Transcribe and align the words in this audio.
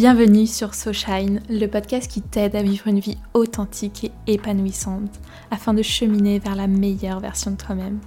Bienvenue 0.00 0.46
sur 0.46 0.74
So 0.74 0.94
Shine, 0.94 1.42
le 1.50 1.66
podcast 1.66 2.10
qui 2.10 2.22
t'aide 2.22 2.56
à 2.56 2.62
vivre 2.62 2.86
une 2.86 3.00
vie 3.00 3.18
authentique 3.34 4.10
et 4.26 4.32
épanouissante 4.32 5.20
afin 5.50 5.74
de 5.74 5.82
cheminer 5.82 6.38
vers 6.38 6.56
la 6.56 6.68
meilleure 6.68 7.20
version 7.20 7.50
de 7.50 7.58
toi-même. 7.58 8.00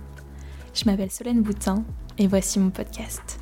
Je 0.73 0.86
m'appelle 0.86 1.12
Solène 1.12 1.44
Boutin 1.44 1.86
et 2.18 2.26
voici 2.26 2.58
mon 2.58 2.71
podcast. 2.71 3.40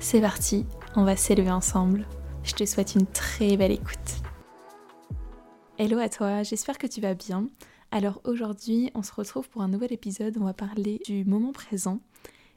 C'est 0.00 0.20
parti, 0.20 0.66
on 0.96 1.04
va 1.04 1.14
s'élever 1.14 1.52
ensemble. 1.52 2.04
Je 2.42 2.54
te 2.54 2.66
souhaite 2.66 2.96
une 2.96 3.06
très 3.06 3.56
belle 3.56 3.70
écoute. 3.70 4.16
Hello 5.78 6.00
à 6.00 6.08
toi, 6.08 6.42
j'espère 6.42 6.78
que 6.78 6.88
tu 6.88 7.00
vas 7.00 7.14
bien. 7.14 7.46
Alors 7.92 8.20
aujourd'hui, 8.24 8.90
on 8.96 9.04
se 9.04 9.12
retrouve 9.12 9.48
pour 9.48 9.62
un 9.62 9.68
nouvel 9.68 9.92
épisode. 9.92 10.38
On 10.40 10.44
va 10.44 10.54
parler 10.54 11.00
du 11.06 11.24
moment 11.24 11.52
présent 11.52 12.00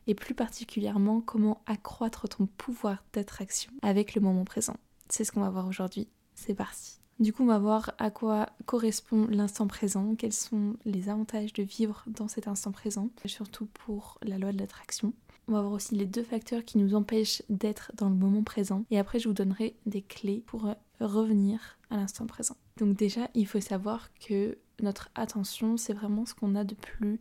et 0.08 0.16
plus 0.16 0.34
particulièrement 0.34 1.22
comment 1.22 1.62
accroître 1.68 2.28
ton 2.28 2.48
pouvoir 2.48 3.04
d'attraction 3.14 3.72
avec 3.84 4.16
le 4.16 4.22
moment 4.22 4.44
présent. 4.44 4.78
C'est 5.10 5.24
ce 5.24 5.32
qu'on 5.32 5.42
va 5.42 5.50
voir 5.50 5.68
aujourd'hui. 5.68 6.08
C'est 6.36 6.56
parti. 6.56 7.00
Du 7.20 7.34
coup, 7.34 7.44
on 7.44 7.48
va 7.48 7.60
voir 7.60 7.92
à 7.98 8.12
quoi 8.12 8.48
correspond 8.66 9.28
l'instant 9.30 9.68
présent, 9.68 10.16
quels 10.16 10.32
sont 10.32 10.78
les 10.86 11.10
avantages 11.10 11.52
de 11.52 11.64
vivre 11.64 12.04
dans 12.08 12.30
cet 12.30 12.48
instant 12.48 12.72
présent, 12.72 13.10
surtout 13.26 13.66
pour 13.66 14.18
la 14.24 14.38
loi 14.38 14.54
de 14.54 14.58
l'attraction. 14.58 15.14
On 15.50 15.52
va 15.52 15.62
voir 15.62 15.74
aussi 15.74 15.96
les 15.96 16.06
deux 16.06 16.24
facteurs 16.24 16.64
qui 16.64 16.78
nous 16.78 16.96
empêchent 16.96 17.42
d'être 17.50 17.92
dans 17.96 18.08
le 18.08 18.16
moment 18.16 18.44
présent. 18.44 18.86
Et 18.90 19.00
après, 19.00 19.20
je 19.20 19.28
vous 19.28 19.34
donnerai 19.34 19.76
des 19.86 20.02
clés 20.02 20.44
pour 20.46 20.70
revenir 21.02 21.78
à 21.90 21.98
l'instant 21.98 22.26
présent. 22.26 22.56
Donc 22.78 22.96
déjà, 22.96 23.30
il 23.34 23.48
faut 23.48 23.60
savoir 23.60 24.10
que 24.14 24.58
notre 24.82 25.10
attention, 25.16 25.76
c'est 25.76 25.94
vraiment 25.94 26.26
ce 26.26 26.34
qu'on 26.36 26.56
a 26.56 26.64
de 26.64 26.76
plus 26.76 27.20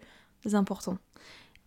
important. 0.52 0.98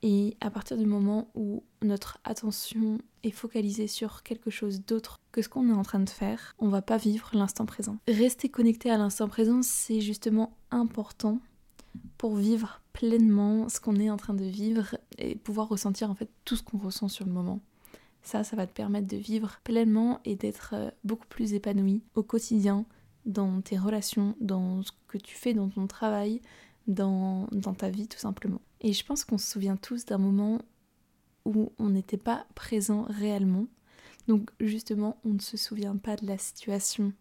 Et 0.03 0.37
à 0.39 0.49
partir 0.49 0.77
du 0.77 0.85
moment 0.85 1.29
où 1.35 1.63
notre 1.81 2.19
attention 2.23 2.99
focalisée 3.29 3.85
sur 3.85 4.23
quelque 4.23 4.49
chose 4.49 4.83
d'autre 4.83 5.19
que 5.31 5.43
ce 5.43 5.49
qu'on 5.49 5.69
est 5.69 5.73
en 5.73 5.83
train 5.83 5.99
de 5.99 6.09
faire, 6.09 6.55
on 6.57 6.69
va 6.69 6.81
pas 6.81 6.97
vivre 6.97 7.29
l'instant 7.33 7.67
présent. 7.67 7.97
Rester 8.07 8.49
connecté 8.49 8.89
à 8.89 8.97
l'instant 8.97 9.27
présent, 9.27 9.61
c'est 9.61 10.01
justement 10.01 10.57
important 10.71 11.39
pour 12.17 12.35
vivre 12.35 12.81
pleinement 12.93 13.69
ce 13.69 13.79
qu'on 13.79 13.97
est 13.97 14.09
en 14.09 14.17
train 14.17 14.33
de 14.33 14.43
vivre 14.43 14.97
et 15.19 15.35
pouvoir 15.35 15.69
ressentir 15.69 16.09
en 16.09 16.15
fait 16.15 16.29
tout 16.45 16.55
ce 16.55 16.63
qu'on 16.63 16.79
ressent 16.79 17.07
sur 17.09 17.25
le 17.25 17.31
moment. 17.31 17.59
Ça, 18.23 18.43
ça 18.43 18.55
va 18.55 18.65
te 18.65 18.73
permettre 18.73 19.07
de 19.07 19.17
vivre 19.17 19.59
pleinement 19.63 20.19
et 20.25 20.35
d'être 20.35 20.71
euh, 20.73 20.91
beaucoup 21.03 21.27
plus 21.27 21.53
épanoui 21.53 22.01
au 22.15 22.23
quotidien, 22.23 22.85
dans 23.25 23.61
tes 23.61 23.77
relations, 23.77 24.35
dans 24.39 24.81
ce 24.83 24.91
que 25.07 25.17
tu 25.17 25.35
fais 25.35 25.53
dans 25.53 25.69
ton 25.69 25.85
travail, 25.87 26.41
dans 26.87 27.47
ta 27.77 27.89
vie 27.89 28.07
tout 28.07 28.17
simplement. 28.17 28.61
Et 28.81 28.93
je 28.93 29.05
pense 29.05 29.23
qu'on 29.25 29.37
se 29.37 29.49
souvient 29.49 29.77
tous 29.77 30.05
d'un 30.05 30.17
moment 30.17 30.61
où 31.45 31.71
on 31.79 31.89
n'était 31.89 32.17
pas 32.17 32.45
présent 32.55 33.05
réellement. 33.09 33.67
Donc 34.27 34.49
justement, 34.59 35.17
on 35.25 35.29
ne 35.29 35.39
se 35.39 35.57
souvient 35.57 35.97
pas 35.97 36.15
de 36.15 36.25
la 36.25 36.37
situation 36.37 37.13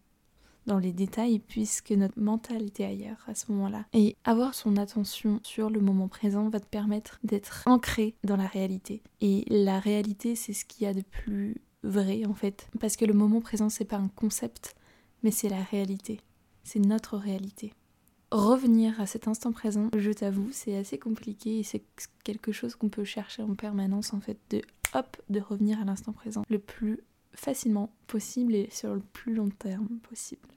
dans 0.66 0.78
les 0.78 0.92
détails 0.92 1.38
puisque 1.38 1.90
notre 1.92 2.20
mental 2.20 2.62
était 2.62 2.84
ailleurs 2.84 3.24
à 3.26 3.34
ce 3.34 3.50
moment-là. 3.52 3.86
Et 3.92 4.16
avoir 4.24 4.54
son 4.54 4.76
attention 4.76 5.40
sur 5.42 5.70
le 5.70 5.80
moment 5.80 6.08
présent 6.08 6.48
va 6.48 6.60
te 6.60 6.66
permettre 6.66 7.18
d'être 7.24 7.62
ancré 7.66 8.14
dans 8.24 8.36
la 8.36 8.46
réalité. 8.46 9.02
Et 9.20 9.44
la 9.48 9.80
réalité, 9.80 10.36
c'est 10.36 10.52
ce 10.52 10.64
qu'il 10.64 10.84
y 10.84 10.86
a 10.86 10.94
de 10.94 11.02
plus 11.02 11.56
vrai 11.82 12.24
en 12.26 12.34
fait. 12.34 12.68
Parce 12.78 12.96
que 12.96 13.04
le 13.04 13.14
moment 13.14 13.40
présent, 13.40 13.68
c'est 13.68 13.84
pas 13.84 13.96
un 13.96 14.08
concept, 14.08 14.74
mais 15.22 15.30
c'est 15.30 15.48
la 15.48 15.62
réalité. 15.62 16.20
C'est 16.62 16.80
notre 16.80 17.16
réalité 17.16 17.72
revenir 18.30 19.00
à 19.00 19.06
cet 19.06 19.28
instant 19.28 19.52
présent, 19.52 19.90
je 19.96 20.10
t'avoue, 20.10 20.48
c'est 20.52 20.76
assez 20.76 20.98
compliqué 20.98 21.58
et 21.58 21.62
c'est 21.62 21.82
quelque 22.24 22.52
chose 22.52 22.74
qu'on 22.76 22.88
peut 22.88 23.04
chercher 23.04 23.42
en 23.42 23.54
permanence 23.54 24.12
en 24.14 24.20
fait, 24.20 24.38
de 24.50 24.62
hop, 24.94 25.16
de 25.28 25.40
revenir 25.40 25.80
à 25.80 25.84
l'instant 25.84 26.12
présent 26.12 26.44
le 26.48 26.58
plus 26.58 27.00
facilement 27.34 27.92
possible 28.06 28.54
et 28.54 28.68
sur 28.70 28.94
le 28.94 29.00
plus 29.00 29.34
long 29.34 29.50
terme 29.50 29.98
possible. 30.08 30.48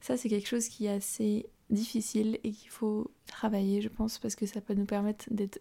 Ça, 0.00 0.16
c'est 0.16 0.28
quelque 0.28 0.48
chose 0.48 0.68
qui 0.68 0.86
est 0.86 0.90
assez 0.90 1.46
difficile 1.70 2.38
et 2.44 2.50
qu'il 2.50 2.70
faut 2.70 3.10
travailler, 3.26 3.80
je 3.80 3.88
pense, 3.88 4.18
parce 4.18 4.34
que 4.34 4.46
ça 4.46 4.60
peut 4.60 4.74
nous 4.74 4.84
permettre 4.84 5.26
d'être 5.30 5.60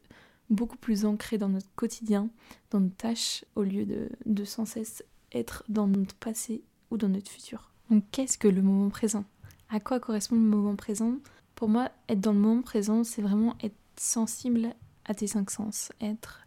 beaucoup 0.50 0.78
plus 0.78 1.06
ancré 1.06 1.38
dans 1.38 1.48
notre 1.48 1.74
quotidien, 1.76 2.30
dans 2.72 2.80
nos 2.80 2.90
tâches, 2.90 3.46
au 3.56 3.64
lieu 3.64 3.86
de, 3.86 4.10
de 4.26 4.44
sans 4.44 4.66
cesse 4.66 5.04
être 5.32 5.64
dans 5.70 5.88
notre 5.88 6.16
passé 6.16 6.64
ou 6.90 6.98
dans 6.98 7.08
notre 7.08 7.32
futur. 7.32 7.72
Donc, 7.90 8.04
qu'est-ce 8.12 8.38
que 8.38 8.48
le 8.48 8.62
moment 8.62 8.90
présent? 8.90 9.26
À 9.70 9.80
quoi 9.80 10.00
correspond 10.00 10.36
le 10.36 10.42
moment 10.42 10.76
présent? 10.76 11.16
Pour 11.62 11.70
moi, 11.70 11.92
être 12.10 12.20
dans 12.20 12.34
le 12.34 12.40
moment 12.40 12.64
présent, 12.64 13.04
c'est 13.04 13.22
vraiment 13.22 13.56
être 13.62 13.76
sensible 13.96 14.74
à 15.06 15.14
tes 15.14 15.28
cinq 15.28 15.52
sens, 15.52 15.92
être 16.02 16.44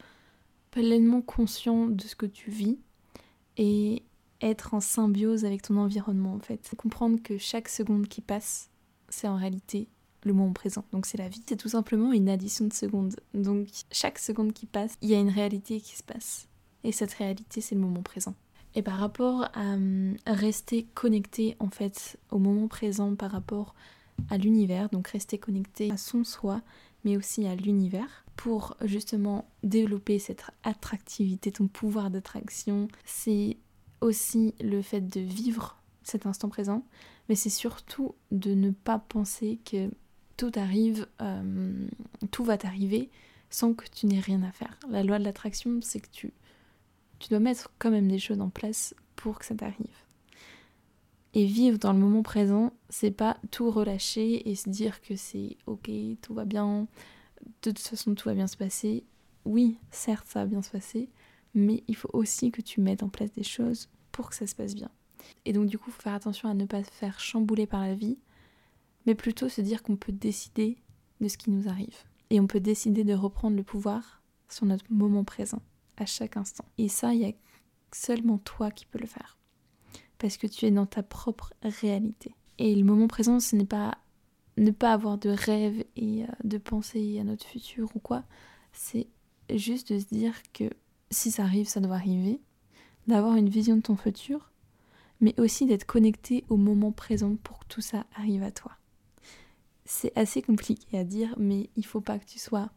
pleinement 0.72 1.22
conscient 1.22 1.86
de 1.86 2.02
ce 2.02 2.16
que 2.16 2.26
tu 2.26 2.50
vis 2.50 2.80
et 3.56 4.02
être 4.40 4.74
en 4.74 4.80
symbiose 4.80 5.44
avec 5.44 5.62
ton 5.62 5.76
environnement 5.76 6.34
en 6.34 6.40
fait. 6.40 6.74
Comprendre 6.76 7.22
que 7.22 7.38
chaque 7.38 7.68
seconde 7.68 8.08
qui 8.08 8.22
passe, 8.22 8.70
c'est 9.08 9.28
en 9.28 9.36
réalité 9.36 9.86
le 10.24 10.32
moment 10.32 10.52
présent. 10.52 10.84
Donc 10.90 11.06
c'est 11.06 11.18
la 11.18 11.28
vie, 11.28 11.44
c'est 11.46 11.58
tout 11.58 11.68
simplement 11.68 12.12
une 12.12 12.28
addition 12.28 12.64
de 12.64 12.72
secondes. 12.72 13.14
Donc 13.34 13.68
chaque 13.92 14.18
seconde 14.18 14.52
qui 14.52 14.66
passe, 14.66 14.96
il 15.00 15.10
y 15.10 15.14
a 15.14 15.20
une 15.20 15.30
réalité 15.30 15.80
qui 15.80 15.94
se 15.94 16.02
passe. 16.02 16.48
Et 16.82 16.90
cette 16.90 17.12
réalité, 17.12 17.60
c'est 17.60 17.76
le 17.76 17.80
moment 17.80 18.02
présent. 18.02 18.34
Et 18.74 18.82
par 18.82 18.98
rapport 18.98 19.44
à 19.54 19.74
hum, 19.74 20.16
rester 20.26 20.88
connecté 20.94 21.54
en 21.60 21.70
fait 21.70 22.18
au 22.32 22.40
moment 22.40 22.66
présent 22.66 23.14
par 23.14 23.30
rapport 23.30 23.76
à 24.30 24.38
l'univers, 24.38 24.88
donc 24.90 25.08
rester 25.08 25.38
connecté 25.38 25.90
à 25.90 25.96
son 25.96 26.24
soi, 26.24 26.62
mais 27.04 27.16
aussi 27.16 27.46
à 27.46 27.54
l'univers, 27.54 28.24
pour 28.36 28.76
justement 28.82 29.48
développer 29.62 30.18
cette 30.18 30.44
attractivité, 30.62 31.52
ton 31.52 31.68
pouvoir 31.68 32.10
d'attraction. 32.10 32.88
C'est 33.04 33.58
aussi 34.00 34.54
le 34.60 34.82
fait 34.82 35.00
de 35.00 35.20
vivre 35.20 35.78
cet 36.02 36.26
instant 36.26 36.48
présent, 36.48 36.84
mais 37.28 37.34
c'est 37.34 37.50
surtout 37.50 38.14
de 38.30 38.54
ne 38.54 38.70
pas 38.70 38.98
penser 38.98 39.58
que 39.64 39.90
tout 40.36 40.52
arrive, 40.56 41.06
euh, 41.22 41.86
tout 42.30 42.44
va 42.44 42.58
t'arriver 42.58 43.10
sans 43.50 43.72
que 43.72 43.84
tu 43.88 44.06
n'aies 44.06 44.20
rien 44.20 44.42
à 44.42 44.50
faire. 44.50 44.78
La 44.90 45.02
loi 45.02 45.18
de 45.18 45.24
l'attraction, 45.24 45.78
c'est 45.80 46.00
que 46.00 46.08
tu, 46.10 46.32
tu 47.18 47.28
dois 47.28 47.38
mettre 47.38 47.70
quand 47.78 47.90
même 47.90 48.08
des 48.08 48.18
choses 48.18 48.40
en 48.40 48.50
place 48.50 48.94
pour 49.16 49.38
que 49.38 49.44
ça 49.44 49.54
t'arrive. 49.54 50.03
Et 51.36 51.46
vivre 51.46 51.78
dans 51.78 51.92
le 51.92 51.98
moment 51.98 52.22
présent, 52.22 52.72
c'est 52.88 53.10
pas 53.10 53.36
tout 53.50 53.68
relâcher 53.68 54.48
et 54.48 54.54
se 54.54 54.70
dire 54.70 55.00
que 55.02 55.16
c'est 55.16 55.56
ok, 55.66 55.90
tout 56.22 56.32
va 56.32 56.44
bien, 56.44 56.86
de 57.62 57.72
toute 57.72 57.80
façon 57.80 58.14
tout 58.14 58.28
va 58.28 58.36
bien 58.36 58.46
se 58.46 58.56
passer. 58.56 59.04
Oui, 59.44 59.76
certes, 59.90 60.28
ça 60.28 60.40
va 60.40 60.46
bien 60.46 60.62
se 60.62 60.70
passer, 60.70 61.10
mais 61.52 61.82
il 61.88 61.96
faut 61.96 62.10
aussi 62.12 62.52
que 62.52 62.62
tu 62.62 62.80
mettes 62.80 63.02
en 63.02 63.08
place 63.08 63.32
des 63.32 63.42
choses 63.42 63.88
pour 64.12 64.30
que 64.30 64.36
ça 64.36 64.46
se 64.46 64.54
passe 64.54 64.76
bien. 64.76 64.90
Et 65.44 65.52
donc 65.52 65.66
du 65.66 65.76
coup, 65.76 65.90
faut 65.90 66.02
faire 66.02 66.14
attention 66.14 66.48
à 66.48 66.54
ne 66.54 66.66
pas 66.66 66.84
se 66.84 66.90
faire 66.92 67.18
chambouler 67.18 67.66
par 67.66 67.80
la 67.80 67.94
vie, 67.94 68.18
mais 69.04 69.16
plutôt 69.16 69.48
se 69.48 69.60
dire 69.60 69.82
qu'on 69.82 69.96
peut 69.96 70.12
décider 70.12 70.78
de 71.20 71.26
ce 71.26 71.36
qui 71.36 71.50
nous 71.50 71.68
arrive. 71.68 71.96
Et 72.30 72.38
on 72.38 72.46
peut 72.46 72.60
décider 72.60 73.02
de 73.02 73.12
reprendre 73.12 73.56
le 73.56 73.64
pouvoir 73.64 74.22
sur 74.48 74.66
notre 74.66 74.86
moment 74.88 75.24
présent, 75.24 75.62
à 75.96 76.06
chaque 76.06 76.36
instant. 76.36 76.64
Et 76.78 76.88
ça, 76.88 77.12
il 77.12 77.20
y 77.22 77.26
a 77.26 77.32
seulement 77.92 78.38
toi 78.38 78.70
qui 78.70 78.86
peux 78.86 79.00
le 79.00 79.06
faire 79.06 79.36
parce 80.18 80.36
que 80.36 80.46
tu 80.46 80.66
es 80.66 80.70
dans 80.70 80.86
ta 80.86 81.02
propre 81.02 81.52
réalité. 81.62 82.34
Et 82.58 82.74
le 82.74 82.84
moment 82.84 83.08
présent, 83.08 83.40
ce 83.40 83.56
n'est 83.56 83.64
pas 83.64 83.98
ne 84.56 84.70
pas 84.70 84.92
avoir 84.92 85.18
de 85.18 85.30
rêve 85.30 85.84
et 85.96 86.22
euh, 86.22 86.26
de 86.44 86.58
penser 86.58 87.18
à 87.18 87.24
notre 87.24 87.44
futur 87.44 87.90
ou 87.96 87.98
quoi, 87.98 88.22
c'est 88.72 89.08
juste 89.54 89.92
de 89.92 89.98
se 89.98 90.06
dire 90.06 90.34
que 90.52 90.70
si 91.10 91.30
ça 91.30 91.42
arrive, 91.42 91.68
ça 91.68 91.80
doit 91.80 91.96
arriver, 91.96 92.40
d'avoir 93.06 93.36
une 93.36 93.48
vision 93.48 93.76
de 93.76 93.82
ton 93.82 93.96
futur, 93.96 94.50
mais 95.20 95.38
aussi 95.40 95.66
d'être 95.66 95.86
connecté 95.86 96.44
au 96.48 96.56
moment 96.56 96.92
présent 96.92 97.36
pour 97.42 97.60
que 97.60 97.66
tout 97.68 97.80
ça 97.80 98.06
arrive 98.16 98.42
à 98.42 98.50
toi. 98.50 98.72
C'est 99.84 100.16
assez 100.16 100.40
compliqué 100.40 100.98
à 100.98 101.04
dire, 101.04 101.34
mais 101.38 101.68
il 101.76 101.84
faut 101.84 102.00
pas 102.00 102.18
que 102.18 102.24
tu 102.24 102.38
sois 102.38 102.70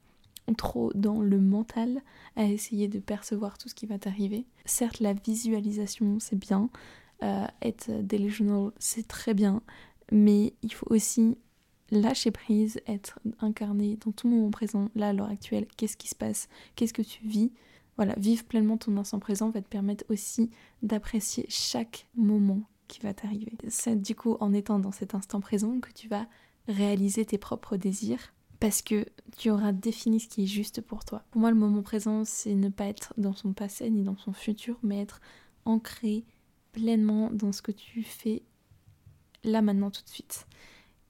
trop 0.58 0.92
dans 0.94 1.22
le 1.22 1.40
mental 1.40 2.02
à 2.36 2.46
essayer 2.46 2.88
de 2.88 3.00
percevoir 3.00 3.58
tout 3.58 3.70
ce 3.70 3.76
qui 3.76 3.86
va 3.86 4.00
t'arriver. 4.00 4.46
Certes, 4.66 5.00
la 5.00 5.14
visualisation, 5.14 6.20
c'est 6.20 6.38
bien, 6.38 6.70
euh, 7.24 7.46
être 7.62 7.90
delusional, 8.06 8.72
c'est 8.78 9.08
très 9.08 9.34
bien, 9.34 9.62
mais 10.12 10.54
il 10.62 10.74
faut 10.74 10.88
aussi 10.90 11.38
lâcher 11.92 12.32
prise, 12.32 12.80
être 12.88 13.20
incarné 13.40 13.98
dans 14.06 14.12
ton 14.12 14.28
moment 14.28 14.52
présent, 14.52 14.90
là 14.96 15.10
à 15.10 15.14
l'heure 15.14 15.30
actuelle, 15.30 15.68
qu'est-ce 15.78 15.98
qui 15.98 16.08
se 16.08 16.16
passe, 16.16 16.50
qu'est-ce 16.76 16.94
que 16.94 17.02
tu 17.02 17.26
vis. 17.26 17.52
Voilà, 17.96 18.14
vivre 18.18 18.44
pleinement 18.44 18.78
ton 18.78 18.96
instant 18.98 19.20
présent 19.20 19.50
va 19.50 19.62
te 19.62 19.68
permettre 19.68 20.06
aussi 20.10 20.52
d'apprécier 20.84 21.46
chaque 21.50 22.08
moment 22.16 22.62
qui 22.88 23.00
va 23.00 23.14
t'arriver. 23.14 23.54
C'est 23.68 24.00
du 24.00 24.16
coup 24.16 24.38
en 24.40 24.54
étant 24.54 24.80
dans 24.80 24.92
cet 24.92 25.16
instant 25.16 25.40
présent 25.40 25.80
que 25.80 25.92
tu 25.92 26.08
vas 26.08 26.28
réaliser 26.68 27.26
tes 27.26 27.38
propres 27.38 27.78
désirs 27.78 28.34
parce 28.60 28.82
que 28.82 29.06
tu 29.38 29.50
auras 29.50 29.72
défini 29.72 30.20
ce 30.20 30.28
qui 30.28 30.44
est 30.44 30.48
juste 30.48 30.82
pour 30.82 31.06
toi. 31.06 31.24
Pour 31.32 31.42
moi, 31.42 31.52
le 31.52 31.58
moment 31.58 31.82
présent, 31.82 32.24
c'est 32.26 32.56
ne 32.56 32.70
pas 32.70 32.86
être 32.86 33.14
dans 33.18 33.34
son 33.34 33.54
passé 33.54 33.90
ni 33.90 34.04
dans 34.04 34.18
son 34.18 34.34
futur, 34.34 34.78
mais 34.84 35.00
être 35.00 35.22
ancré 35.66 36.26
pleinement 36.78 37.32
dans 37.32 37.52
ce 37.52 37.64
que 37.64 37.72
tu 37.72 38.04
fais 38.04 38.44
là 39.44 39.64
maintenant 39.64 39.90
tout 39.90 40.04
de 40.04 40.10
suite. 40.10 40.46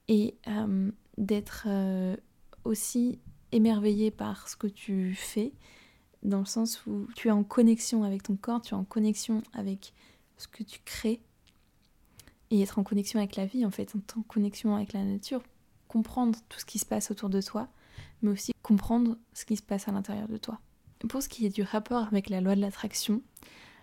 Et 0.08 0.34
euh, 0.46 0.90
d'être 1.18 1.64
euh, 1.66 2.16
aussi 2.64 3.18
émerveillé 3.52 4.10
par 4.10 4.48
ce 4.48 4.56
que 4.56 4.66
tu 4.66 5.14
fais, 5.14 5.52
dans 6.22 6.38
le 6.38 6.46
sens 6.46 6.86
où 6.86 7.06
tu 7.14 7.28
es 7.28 7.30
en 7.30 7.44
connexion 7.44 8.02
avec 8.02 8.22
ton 8.22 8.36
corps, 8.36 8.62
tu 8.62 8.70
es 8.70 8.76
en 8.76 8.84
connexion 8.84 9.42
avec 9.52 9.92
ce 10.38 10.48
que 10.48 10.62
tu 10.62 10.80
crées. 10.84 11.20
et 12.50 12.62
être 12.62 12.78
en 12.78 12.82
connexion 12.82 13.18
avec 13.18 13.36
la 13.36 13.44
vie, 13.44 13.66
en 13.66 13.70
fait, 13.70 13.94
en 13.94 14.22
connexion 14.22 14.74
avec 14.74 14.94
la 14.94 15.04
nature, 15.04 15.42
comprendre 15.86 16.38
tout 16.48 16.58
ce 16.58 16.64
qui 16.64 16.78
se 16.78 16.86
passe 16.86 17.10
autour 17.10 17.28
de 17.28 17.42
toi, 17.42 17.68
mais 18.22 18.30
aussi 18.30 18.52
comprendre 18.62 19.18
ce 19.34 19.44
qui 19.44 19.56
se 19.56 19.62
passe 19.62 19.86
à 19.86 19.92
l'intérieur 19.92 20.28
de 20.28 20.38
toi. 20.38 20.58
Pour 21.10 21.22
ce 21.22 21.28
qui 21.28 21.44
est 21.44 21.50
du 21.50 21.62
rapport 21.62 22.06
avec 22.06 22.30
la 22.30 22.40
loi 22.40 22.56
de 22.56 22.62
l'attraction, 22.62 23.20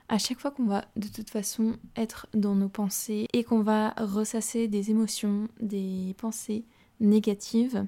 à 0.07 0.17
chaque 0.17 0.39
fois 0.39 0.51
qu'on 0.51 0.65
va 0.65 0.85
de 0.95 1.07
toute 1.07 1.29
façon 1.29 1.77
être 1.95 2.27
dans 2.33 2.55
nos 2.55 2.69
pensées 2.69 3.27
et 3.33 3.43
qu'on 3.43 3.61
va 3.61 3.89
ressasser 3.97 4.67
des 4.67 4.91
émotions, 4.91 5.47
des 5.59 6.15
pensées 6.17 6.65
négatives, 6.99 7.85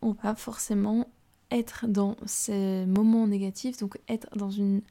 on 0.00 0.12
va 0.12 0.34
forcément 0.34 1.08
être 1.50 1.86
dans 1.86 2.16
ces 2.26 2.86
moments 2.86 3.26
négatifs, 3.26 3.78
donc 3.78 3.98
être 4.08 4.28
dans 4.36 4.50
une 4.50 4.82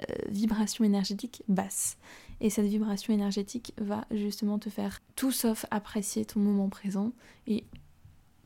euh, 0.00 0.14
vibration 0.28 0.84
énergétique 0.84 1.42
basse. 1.48 1.96
Et 2.40 2.50
cette 2.50 2.66
vibration 2.66 3.12
énergétique 3.12 3.72
va 3.78 4.04
justement 4.12 4.58
te 4.58 4.70
faire 4.70 5.00
tout 5.16 5.32
sauf 5.32 5.66
apprécier 5.70 6.24
ton 6.24 6.38
moment 6.38 6.68
présent. 6.68 7.12
Et 7.46 7.64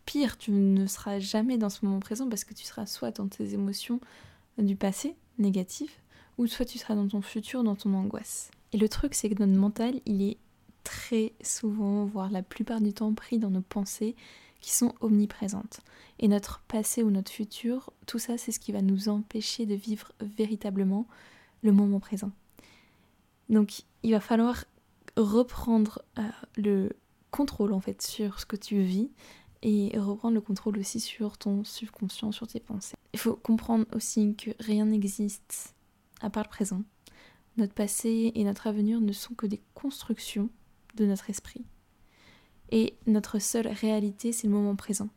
pire, 0.06 0.38
tu 0.38 0.50
ne 0.52 0.86
seras 0.86 1.18
jamais 1.18 1.58
dans 1.58 1.68
ce 1.68 1.84
moment 1.84 2.00
présent 2.00 2.28
parce 2.28 2.44
que 2.44 2.54
tu 2.54 2.64
seras 2.64 2.86
soit 2.86 3.10
dans 3.10 3.28
tes 3.28 3.52
émotions 3.52 4.00
du 4.56 4.76
passé 4.76 5.16
négatives, 5.38 5.92
ou 6.38 6.46
soit 6.46 6.64
tu 6.64 6.78
seras 6.78 6.94
dans 6.94 7.08
ton 7.08 7.22
futur, 7.22 7.62
dans 7.62 7.76
ton 7.76 7.94
angoisse. 7.94 8.50
Et 8.72 8.78
le 8.78 8.88
truc, 8.88 9.14
c'est 9.14 9.28
que 9.28 9.42
notre 9.42 9.58
mental, 9.58 10.00
il 10.06 10.22
est 10.22 10.38
très 10.84 11.32
souvent, 11.42 12.04
voire 12.04 12.30
la 12.30 12.42
plupart 12.42 12.80
du 12.80 12.92
temps, 12.92 13.12
pris 13.14 13.38
dans 13.38 13.50
nos 13.50 13.60
pensées 13.60 14.16
qui 14.60 14.70
sont 14.72 14.94
omniprésentes. 15.00 15.80
Et 16.18 16.28
notre 16.28 16.60
passé 16.68 17.02
ou 17.02 17.10
notre 17.10 17.30
futur, 17.30 17.92
tout 18.06 18.18
ça, 18.18 18.38
c'est 18.38 18.52
ce 18.52 18.60
qui 18.60 18.72
va 18.72 18.80
nous 18.80 19.08
empêcher 19.08 19.66
de 19.66 19.74
vivre 19.74 20.12
véritablement 20.20 21.06
le 21.62 21.72
moment 21.72 22.00
présent. 22.00 22.30
Donc, 23.48 23.82
il 24.02 24.12
va 24.12 24.20
falloir 24.20 24.64
reprendre 25.16 26.02
euh, 26.18 26.22
le 26.56 26.90
contrôle 27.30 27.72
en 27.72 27.80
fait 27.80 28.00
sur 28.02 28.40
ce 28.40 28.46
que 28.46 28.56
tu 28.56 28.80
vis 28.82 29.10
et 29.62 29.96
reprendre 29.98 30.34
le 30.34 30.40
contrôle 30.40 30.78
aussi 30.78 31.00
sur 31.00 31.38
ton 31.38 31.64
subconscient, 31.64 32.32
sur 32.32 32.46
tes 32.46 32.60
pensées. 32.60 32.96
Il 33.12 33.18
faut 33.18 33.36
comprendre 33.36 33.86
aussi 33.94 34.34
que 34.34 34.50
rien 34.60 34.86
n'existe 34.86 35.74
à 36.22 36.30
part 36.30 36.44
le 36.44 36.48
présent. 36.48 36.82
Notre 37.56 37.74
passé 37.74 38.32
et 38.34 38.44
notre 38.44 38.66
avenir 38.66 39.00
ne 39.00 39.12
sont 39.12 39.34
que 39.34 39.46
des 39.46 39.60
constructions 39.74 40.48
de 40.96 41.04
notre 41.04 41.28
esprit. 41.28 41.64
Et 42.70 42.96
notre 43.06 43.38
seule 43.38 43.68
réalité, 43.68 44.32
c'est 44.32 44.46
le 44.46 44.54
moment 44.54 44.76
présent. 44.76 45.10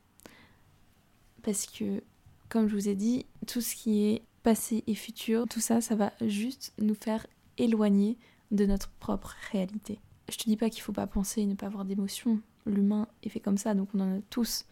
Parce 1.44 1.66
que, 1.66 2.04
comme 2.50 2.68
je 2.68 2.76
vous 2.76 2.90
ai 2.90 2.96
dit, 2.96 3.26
tout 3.48 3.62
ce 3.62 3.76
qui 3.76 4.04
est 4.06 4.24
passé 4.44 4.84
et 4.88 4.96
futur, 4.96 5.48
tout 5.48 5.62
ça, 5.62 5.80
ça 5.80 5.96
va 5.96 6.12
juste 6.22 6.74
nous 6.80 6.96
faire 6.96 7.26
éloigner 7.58 8.18
de 8.52 8.66
notre 8.66 8.90
propre 8.90 9.36
réalité. 9.52 10.00
Je 10.30 10.38
te 10.38 10.44
dis 10.44 10.58
pas 10.58 10.70
qu'il 10.70 10.82
faut 10.82 10.92
pas 10.92 11.08
penser 11.08 11.42
et 11.42 11.46
ne 11.46 11.56
pas 11.56 11.68
avoir 11.68 11.86
d'émotions. 11.86 12.42
L'humain 12.66 13.08
est 13.24 13.30
fait 13.30 13.40
comme 13.40 13.58
ça, 13.58 13.74
donc 13.74 13.90
on 13.94 14.00
en 14.02 14.18
a 14.18 14.22
tous. 14.30 14.66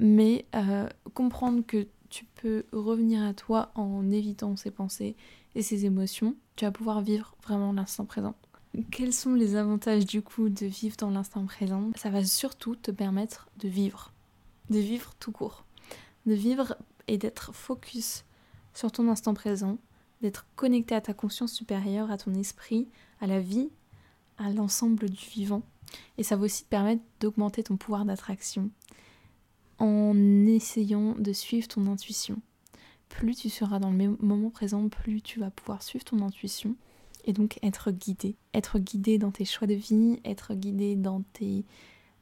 Mais 0.00 0.46
euh, 0.54 0.88
comprendre 1.14 1.64
que 1.66 1.86
tu 2.10 2.24
peux 2.36 2.64
revenir 2.72 3.22
à 3.22 3.34
toi 3.34 3.70
en 3.74 4.10
évitant 4.10 4.56
ces 4.56 4.70
pensées 4.70 5.16
et 5.54 5.62
ces 5.62 5.86
émotions, 5.86 6.34
tu 6.56 6.64
vas 6.64 6.70
pouvoir 6.70 7.00
vivre 7.00 7.36
vraiment 7.42 7.72
l'instant 7.72 8.04
présent. 8.04 8.34
Quels 8.90 9.12
sont 9.12 9.34
les 9.34 9.56
avantages 9.56 10.06
du 10.06 10.22
coup 10.22 10.48
de 10.48 10.66
vivre 10.66 10.96
dans 10.96 11.10
l'instant 11.10 11.44
présent? 11.46 11.90
Ça 11.96 12.10
va 12.10 12.24
surtout 12.24 12.76
te 12.76 12.90
permettre 12.90 13.48
de 13.58 13.68
vivre, 13.68 14.12
de 14.70 14.78
vivre 14.78 15.14
tout 15.18 15.32
court, 15.32 15.64
de 16.26 16.34
vivre 16.34 16.76
et 17.06 17.18
d'être 17.18 17.54
focus 17.54 18.24
sur 18.74 18.92
ton 18.92 19.08
instant 19.08 19.34
présent, 19.34 19.78
d'être 20.20 20.46
connecté 20.54 20.94
à 20.94 21.00
ta 21.00 21.14
conscience 21.14 21.52
supérieure, 21.52 22.10
à 22.10 22.18
ton 22.18 22.34
esprit, 22.34 22.88
à 23.20 23.26
la 23.26 23.40
vie, 23.40 23.70
à 24.36 24.50
l'ensemble 24.50 25.08
du 25.08 25.24
vivant. 25.26 25.62
Et 26.18 26.22
ça 26.22 26.36
va 26.36 26.44
aussi 26.44 26.64
te 26.64 26.68
permettre 26.68 27.02
d'augmenter 27.20 27.62
ton 27.62 27.76
pouvoir 27.76 28.04
d'attraction 28.04 28.70
en 29.78 30.46
essayant 30.46 31.14
de 31.18 31.32
suivre 31.32 31.68
ton 31.68 31.86
intuition. 31.86 32.40
Plus 33.08 33.36
tu 33.36 33.48
seras 33.48 33.78
dans 33.78 33.90
le 33.90 34.16
moment 34.20 34.50
présent, 34.50 34.88
plus 34.88 35.22
tu 35.22 35.40
vas 35.40 35.50
pouvoir 35.50 35.82
suivre 35.82 36.04
ton 36.04 36.20
intuition 36.22 36.76
et 37.24 37.32
donc 37.32 37.58
être 37.62 37.90
guidé. 37.90 38.36
Être 38.54 38.78
guidé 38.78 39.18
dans 39.18 39.30
tes 39.30 39.44
choix 39.44 39.66
de 39.66 39.74
vie, 39.74 40.20
être 40.24 40.54
guidé 40.54 40.96
dans 40.96 41.22
tes 41.32 41.64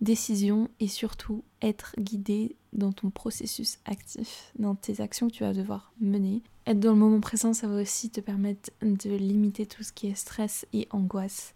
décisions 0.01 0.69
et 0.81 0.89
surtout 0.89 1.43
être 1.63 1.95
guidé 1.99 2.57
dans 2.73 2.93
ton 2.93 3.11
processus 3.11 3.79
actif, 3.85 4.53
dans 4.59 4.75
tes 4.75 5.01
actions 5.01 5.29
que 5.29 5.33
tu 5.35 5.45
vas 5.45 5.55
devoir 5.55 5.93
mener. 6.01 6.43
Être 6.67 6.81
dans 6.81 6.93
le 6.93 6.99
moment 6.99 7.21
présent, 7.21 7.55
ça 7.55 7.69
va 7.69 7.81
aussi 7.81 8.11
te 8.11 8.21
permettre 8.21 8.71
de 8.83 9.17
limiter 9.17 9.67
tout 9.67 9.83
ce 9.83 9.93
qui 9.93 10.09
est 10.09 10.15
stress 10.15 10.67
et 10.73 10.87
angoisse, 10.91 11.55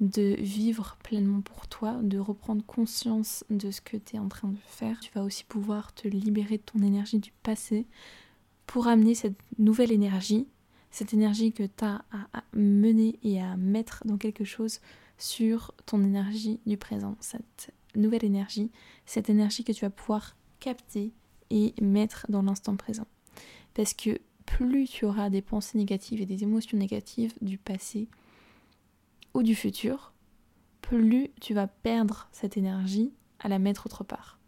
de 0.00 0.36
vivre 0.38 0.96
pleinement 1.02 1.40
pour 1.42 1.68
toi, 1.68 1.98
de 2.02 2.18
reprendre 2.18 2.64
conscience 2.64 3.44
de 3.50 3.70
ce 3.70 3.80
que 3.80 3.96
tu 3.96 4.16
es 4.16 4.18
en 4.18 4.28
train 4.28 4.48
de 4.48 4.58
faire. 4.66 4.98
Tu 5.00 5.10
vas 5.14 5.22
aussi 5.22 5.44
pouvoir 5.44 5.92
te 5.94 6.08
libérer 6.08 6.56
de 6.56 6.62
ton 6.62 6.82
énergie 6.82 7.18
du 7.18 7.32
passé 7.42 7.86
pour 8.66 8.86
amener 8.86 9.14
cette 9.14 9.38
nouvelle 9.58 9.92
énergie 9.92 10.46
cette 10.90 11.14
énergie 11.14 11.52
que 11.52 11.62
tu 11.62 11.84
as 11.84 12.04
à 12.12 12.42
mener 12.52 13.18
et 13.22 13.40
à 13.40 13.56
mettre 13.56 14.02
dans 14.04 14.18
quelque 14.18 14.44
chose 14.44 14.80
sur 15.18 15.72
ton 15.86 16.02
énergie 16.02 16.60
du 16.66 16.76
présent, 16.76 17.16
cette 17.20 17.72
nouvelle 17.94 18.24
énergie, 18.24 18.70
cette 19.06 19.30
énergie 19.30 19.64
que 19.64 19.72
tu 19.72 19.84
vas 19.84 19.90
pouvoir 19.90 20.36
capter 20.58 21.12
et 21.50 21.74
mettre 21.80 22.26
dans 22.28 22.42
l'instant 22.42 22.76
présent. 22.76 23.06
Parce 23.74 23.94
que 23.94 24.20
plus 24.46 24.86
tu 24.86 25.04
auras 25.04 25.30
des 25.30 25.42
pensées 25.42 25.78
négatives 25.78 26.20
et 26.20 26.26
des 26.26 26.42
émotions 26.42 26.78
négatives 26.78 27.34
du 27.40 27.56
passé 27.58 28.08
ou 29.34 29.42
du 29.42 29.54
futur, 29.54 30.12
plus 30.80 31.30
tu 31.40 31.54
vas 31.54 31.66
perdre 31.66 32.28
cette 32.32 32.56
énergie 32.56 33.12
à 33.38 33.48
la 33.48 33.58
mettre 33.58 33.86
autre 33.86 34.04
part 34.04 34.40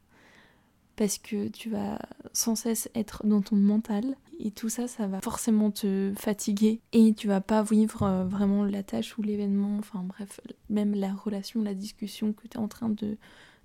parce 0.96 1.18
que 1.18 1.48
tu 1.48 1.70
vas 1.70 1.98
sans 2.32 2.54
cesse 2.54 2.90
être 2.94 3.26
dans 3.26 3.42
ton 3.42 3.56
mental 3.56 4.16
et 4.38 4.50
tout 4.50 4.68
ça, 4.68 4.88
ça 4.88 5.06
va 5.06 5.20
forcément 5.20 5.70
te 5.70 6.12
fatiguer 6.16 6.80
et 6.92 7.14
tu 7.14 7.28
vas 7.28 7.40
pas 7.40 7.62
vivre 7.62 8.02
euh, 8.02 8.24
vraiment 8.24 8.64
la 8.64 8.82
tâche 8.82 9.16
ou 9.18 9.22
l'événement, 9.22 9.78
enfin 9.78 10.02
bref, 10.02 10.40
même 10.68 10.94
la 10.94 11.12
relation, 11.12 11.62
la 11.62 11.74
discussion 11.74 12.32
que 12.32 12.48
tu 12.48 12.56
es 12.56 12.60
en 12.60 12.68
train 12.68 12.88
de, 12.88 13.16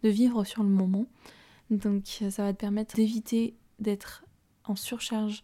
vivre 0.04 0.46
sur 0.46 0.64
le 0.64 0.69
moment. 0.69 1.06
Donc 1.69 2.06
ça 2.30 2.44
va 2.44 2.54
te 2.54 2.60
permettre 2.60 2.96
d'éviter 2.96 3.56
d'être 3.80 4.24
en 4.64 4.75
surcharge 4.75 5.44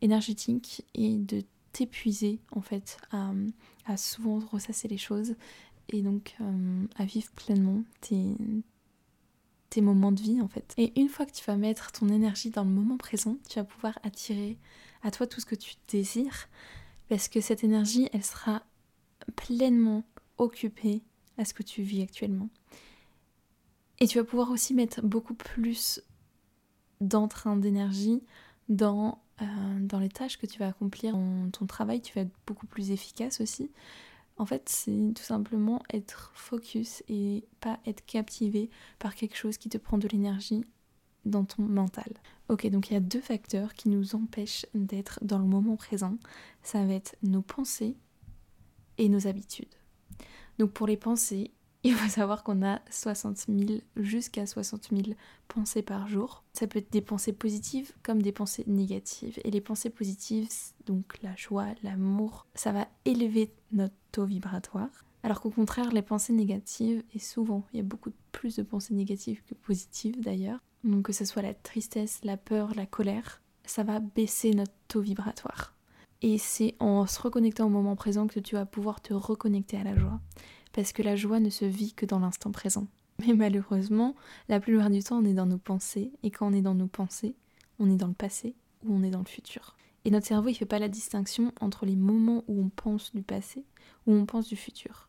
énergétique 0.00 0.86
et 0.94 1.18
de 1.18 1.42
t'épuiser 1.78 2.40
en 2.50 2.60
fait 2.60 2.98
à, 3.12 3.96
souvent 3.96 4.40
ressasser 4.40 4.88
les 4.88 4.98
choses 4.98 5.36
et 5.88 6.02
donc 6.02 6.34
euh, 6.40 6.84
à 6.96 7.04
vivre 7.04 7.30
pleinement 7.32 7.84
tes, 8.00 8.34
moments 9.80 10.10
de 10.10 10.20
vie 10.20 10.40
en 10.40 10.48
fait. 10.48 10.74
Et 10.76 10.98
une 11.00 11.08
fois 11.08 11.24
que 11.24 11.30
tu 11.30 11.44
vas 11.44 11.56
mettre 11.56 11.92
ton 11.92 12.08
énergie 12.08 12.50
dans 12.50 12.64
le 12.64 12.70
moment 12.70 12.96
présent, 12.96 13.36
tu 13.48 13.60
vas 13.60 13.64
pouvoir 13.64 13.96
attirer 14.02 14.58
à 15.04 15.12
toi 15.12 15.28
tout 15.28 15.40
ce 15.40 15.46
que 15.46 15.54
tu 15.54 15.74
désires 15.86 16.48
parce 17.08 17.28
que 17.28 17.40
cette 17.40 17.62
énergie, 17.62 18.08
elle 18.12 18.24
sera 18.24 18.64
pleinement 19.36 20.02
occupée 20.36 21.02
à 21.36 21.44
ce 21.44 21.54
que 21.54 21.62
tu 21.62 21.82
vis 21.82 22.02
actuellement. 22.02 22.48
Et 24.00 24.08
tu 24.08 24.18
vas 24.18 24.24
pouvoir 24.24 24.50
aussi 24.50 24.74
mettre 24.74 25.00
beaucoup 25.02 25.34
plus 25.34 26.02
d'entrain 27.00 27.56
d'énergie 27.56 28.20
dans, 28.68 29.22
dans 29.80 29.98
les 29.98 30.08
tâches 30.08 30.38
que 30.38 30.46
tu 30.46 30.58
vas 30.58 30.68
accomplir. 30.68 31.16
Dans 31.16 31.50
ton 31.50 31.66
travail, 31.66 32.00
tu 32.00 32.12
vas 32.14 32.22
être 32.22 32.34
beaucoup 32.46 32.66
plus 32.66 32.90
efficace 32.90 33.40
aussi. 33.40 33.70
En 34.36 34.46
fait, 34.46 34.68
c'est 34.68 35.12
tout 35.14 35.22
simplement 35.22 35.82
être 35.92 36.30
focus 36.34 37.02
et 37.08 37.44
pas 37.60 37.80
être 37.86 38.04
captivé 38.06 38.70
par 38.98 39.14
quelque 39.14 39.36
chose 39.36 39.58
qui 39.58 39.68
te 39.68 39.78
prend 39.78 39.98
de 39.98 40.06
l'énergie 40.08 40.64
dans 41.24 41.44
ton 41.44 41.62
mental. 41.62 42.12
Ok, 42.48 42.66
donc 42.68 42.90
il 42.90 42.94
y 42.94 42.96
a 42.96 43.00
deux 43.00 43.20
facteurs 43.20 43.74
qui 43.74 43.88
nous 43.88 44.14
empêchent 44.14 44.66
d'être 44.74 45.18
dans 45.22 45.38
le 45.38 45.44
moment 45.44 45.76
présent. 45.76 46.16
Ça 46.62 46.84
va 46.84 46.94
être 46.94 47.16
nos 47.22 47.42
pensées 47.42 47.96
et 48.96 49.08
nos 49.08 49.26
habitudes. 49.26 49.74
Donc 50.58 50.72
pour 50.72 50.86
les 50.86 50.96
pensées, 50.96 51.50
il 51.84 51.94
faut 51.94 52.08
savoir 52.08 52.42
qu'on 52.42 52.64
a 52.66 52.80
60 52.90 53.46
000, 53.48 53.80
jusqu'à 53.96 54.46
60 54.46 54.88
000 54.90 55.16
pensées 55.46 55.82
par 55.82 56.08
jour. 56.08 56.42
Ça 56.52 56.66
peut 56.66 56.80
être 56.80 56.92
des 56.92 57.00
pensées 57.00 57.32
positives 57.32 57.92
comme 58.02 58.20
des 58.20 58.32
pensées 58.32 58.64
négatives. 58.66 59.38
Et 59.44 59.50
les 59.50 59.60
pensées 59.60 59.90
positives, 59.90 60.48
donc 60.86 61.18
la 61.22 61.36
joie, 61.36 61.66
l'amour, 61.82 62.46
ça 62.54 62.72
va 62.72 62.88
élever 63.04 63.52
notre 63.72 63.94
taux 64.10 64.24
vibratoire. 64.24 65.04
Alors 65.22 65.40
qu'au 65.40 65.50
contraire, 65.50 65.92
les 65.92 66.02
pensées 66.02 66.32
négatives, 66.32 67.02
et 67.14 67.18
souvent, 67.18 67.64
il 67.72 67.76
y 67.76 67.80
a 67.80 67.84
beaucoup 67.84 68.12
plus 68.32 68.56
de 68.56 68.62
pensées 68.62 68.94
négatives 68.94 69.42
que 69.44 69.54
positives 69.54 70.20
d'ailleurs, 70.20 70.60
donc 70.84 71.06
que 71.06 71.12
ce 71.12 71.24
soit 71.24 71.42
la 71.42 71.54
tristesse, 71.54 72.20
la 72.24 72.36
peur, 72.36 72.74
la 72.74 72.86
colère, 72.86 73.40
ça 73.64 73.82
va 73.82 74.00
baisser 74.00 74.52
notre 74.52 74.72
taux 74.88 75.00
vibratoire. 75.00 75.74
Et 76.22 76.38
c'est 76.38 76.74
en 76.80 77.06
se 77.06 77.20
reconnectant 77.20 77.66
au 77.66 77.70
moment 77.70 77.94
présent 77.94 78.26
que 78.26 78.40
tu 78.40 78.56
vas 78.56 78.66
pouvoir 78.66 79.00
te 79.00 79.14
reconnecter 79.14 79.76
à 79.76 79.84
la 79.84 79.96
joie 79.96 80.20
parce 80.78 80.92
que 80.92 81.02
la 81.02 81.16
joie 81.16 81.40
ne 81.40 81.50
se 81.50 81.64
vit 81.64 81.92
que 81.92 82.06
dans 82.06 82.20
l'instant 82.20 82.52
présent. 82.52 82.86
Mais 83.18 83.34
malheureusement, 83.34 84.14
la 84.48 84.60
plupart 84.60 84.90
du 84.90 85.02
temps, 85.02 85.18
on 85.18 85.24
est 85.24 85.34
dans 85.34 85.44
nos 85.44 85.58
pensées, 85.58 86.12
et 86.22 86.30
quand 86.30 86.46
on 86.46 86.52
est 86.52 86.62
dans 86.62 86.76
nos 86.76 86.86
pensées, 86.86 87.34
on 87.80 87.90
est 87.90 87.96
dans 87.96 88.06
le 88.06 88.12
passé 88.12 88.54
ou 88.84 88.94
on 88.94 89.02
est 89.02 89.10
dans 89.10 89.18
le 89.18 89.24
futur. 89.24 89.76
Et 90.04 90.12
notre 90.12 90.28
cerveau, 90.28 90.50
il 90.50 90.54
fait 90.54 90.66
pas 90.66 90.78
la 90.78 90.86
distinction 90.86 91.50
entre 91.60 91.84
les 91.84 91.96
moments 91.96 92.44
où 92.46 92.62
on 92.62 92.68
pense 92.68 93.12
du 93.12 93.22
passé 93.22 93.64
ou 94.06 94.12
on 94.12 94.24
pense 94.24 94.46
du 94.46 94.54
futur. 94.54 95.08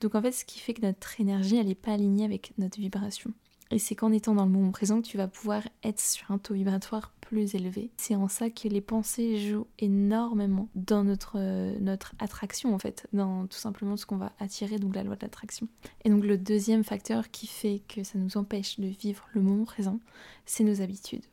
Donc 0.00 0.14
en 0.14 0.22
fait, 0.22 0.30
ce 0.30 0.44
qui 0.44 0.60
fait 0.60 0.74
que 0.74 0.82
notre 0.82 1.20
énergie, 1.20 1.56
elle 1.56 1.66
n'est 1.66 1.74
pas 1.74 1.94
alignée 1.94 2.24
avec 2.24 2.52
notre 2.56 2.78
vibration. 2.78 3.32
Et 3.72 3.80
c'est 3.80 3.96
qu'en 3.96 4.12
étant 4.12 4.36
dans 4.36 4.44
le 4.44 4.52
moment 4.52 4.70
présent 4.70 5.02
que 5.02 5.08
tu 5.08 5.16
vas 5.16 5.26
pouvoir 5.26 5.64
être 5.82 5.98
sur 5.98 6.30
un 6.30 6.38
taux 6.38 6.54
vibratoire 6.54 7.12
plus. 7.30 7.90
C'est 7.96 8.16
en 8.16 8.28
ça 8.28 8.50
que 8.50 8.68
les 8.68 8.80
pensées 8.80 9.38
jouent 9.38 9.66
énormément 9.78 10.68
dans 10.74 11.04
notre, 11.04 11.34
euh, 11.36 11.78
notre 11.80 12.14
attraction 12.18 12.74
en 12.74 12.78
fait, 12.78 13.06
dans 13.12 13.46
tout 13.46 13.58
simplement 13.58 13.96
ce 13.96 14.04
qu'on 14.04 14.16
va 14.16 14.32
attirer, 14.38 14.78
donc 14.78 14.94
la 14.94 15.02
loi 15.02 15.16
de 15.16 15.22
l'attraction. 15.22 15.68
Et 16.04 16.10
donc 16.10 16.24
le 16.24 16.36
deuxième 16.36 16.84
facteur 16.84 17.30
qui 17.30 17.46
fait 17.46 17.82
que 17.88 18.02
ça 18.02 18.18
nous 18.18 18.36
empêche 18.36 18.80
de 18.80 18.88
vivre 18.88 19.26
le 19.32 19.42
moment 19.42 19.64
présent, 19.64 20.00
c'est 20.44 20.64
nos 20.64 20.82
habitudes. 20.82 21.24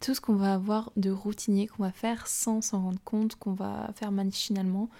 Tout 0.00 0.14
ce 0.14 0.20
qu'on 0.20 0.34
va 0.34 0.54
avoir 0.54 0.92
de 0.96 1.10
routinier, 1.10 1.66
qu'on 1.66 1.82
va 1.82 1.92
faire 1.92 2.26
sans 2.26 2.60
s'en 2.60 2.82
rendre 2.82 3.00
compte, 3.04 3.36
qu'on 3.36 3.54
va 3.54 3.90
faire 3.94 4.12
machinalement, 4.12 4.90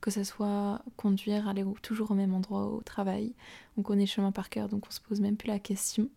que 0.00 0.10
ce 0.10 0.24
soit 0.24 0.82
conduire, 0.96 1.48
aller 1.48 1.64
toujours 1.82 2.10
au 2.10 2.14
même 2.14 2.34
endroit 2.34 2.66
au 2.66 2.80
travail. 2.82 3.34
On 3.76 3.82
connaît 3.82 4.04
le 4.04 4.08
chemin 4.08 4.32
par 4.32 4.48
cœur, 4.48 4.68
donc 4.68 4.84
on 4.88 4.90
se 4.90 5.00
pose 5.00 5.20
même 5.20 5.36
plus 5.36 5.48
la 5.48 5.58
question. 5.58 6.08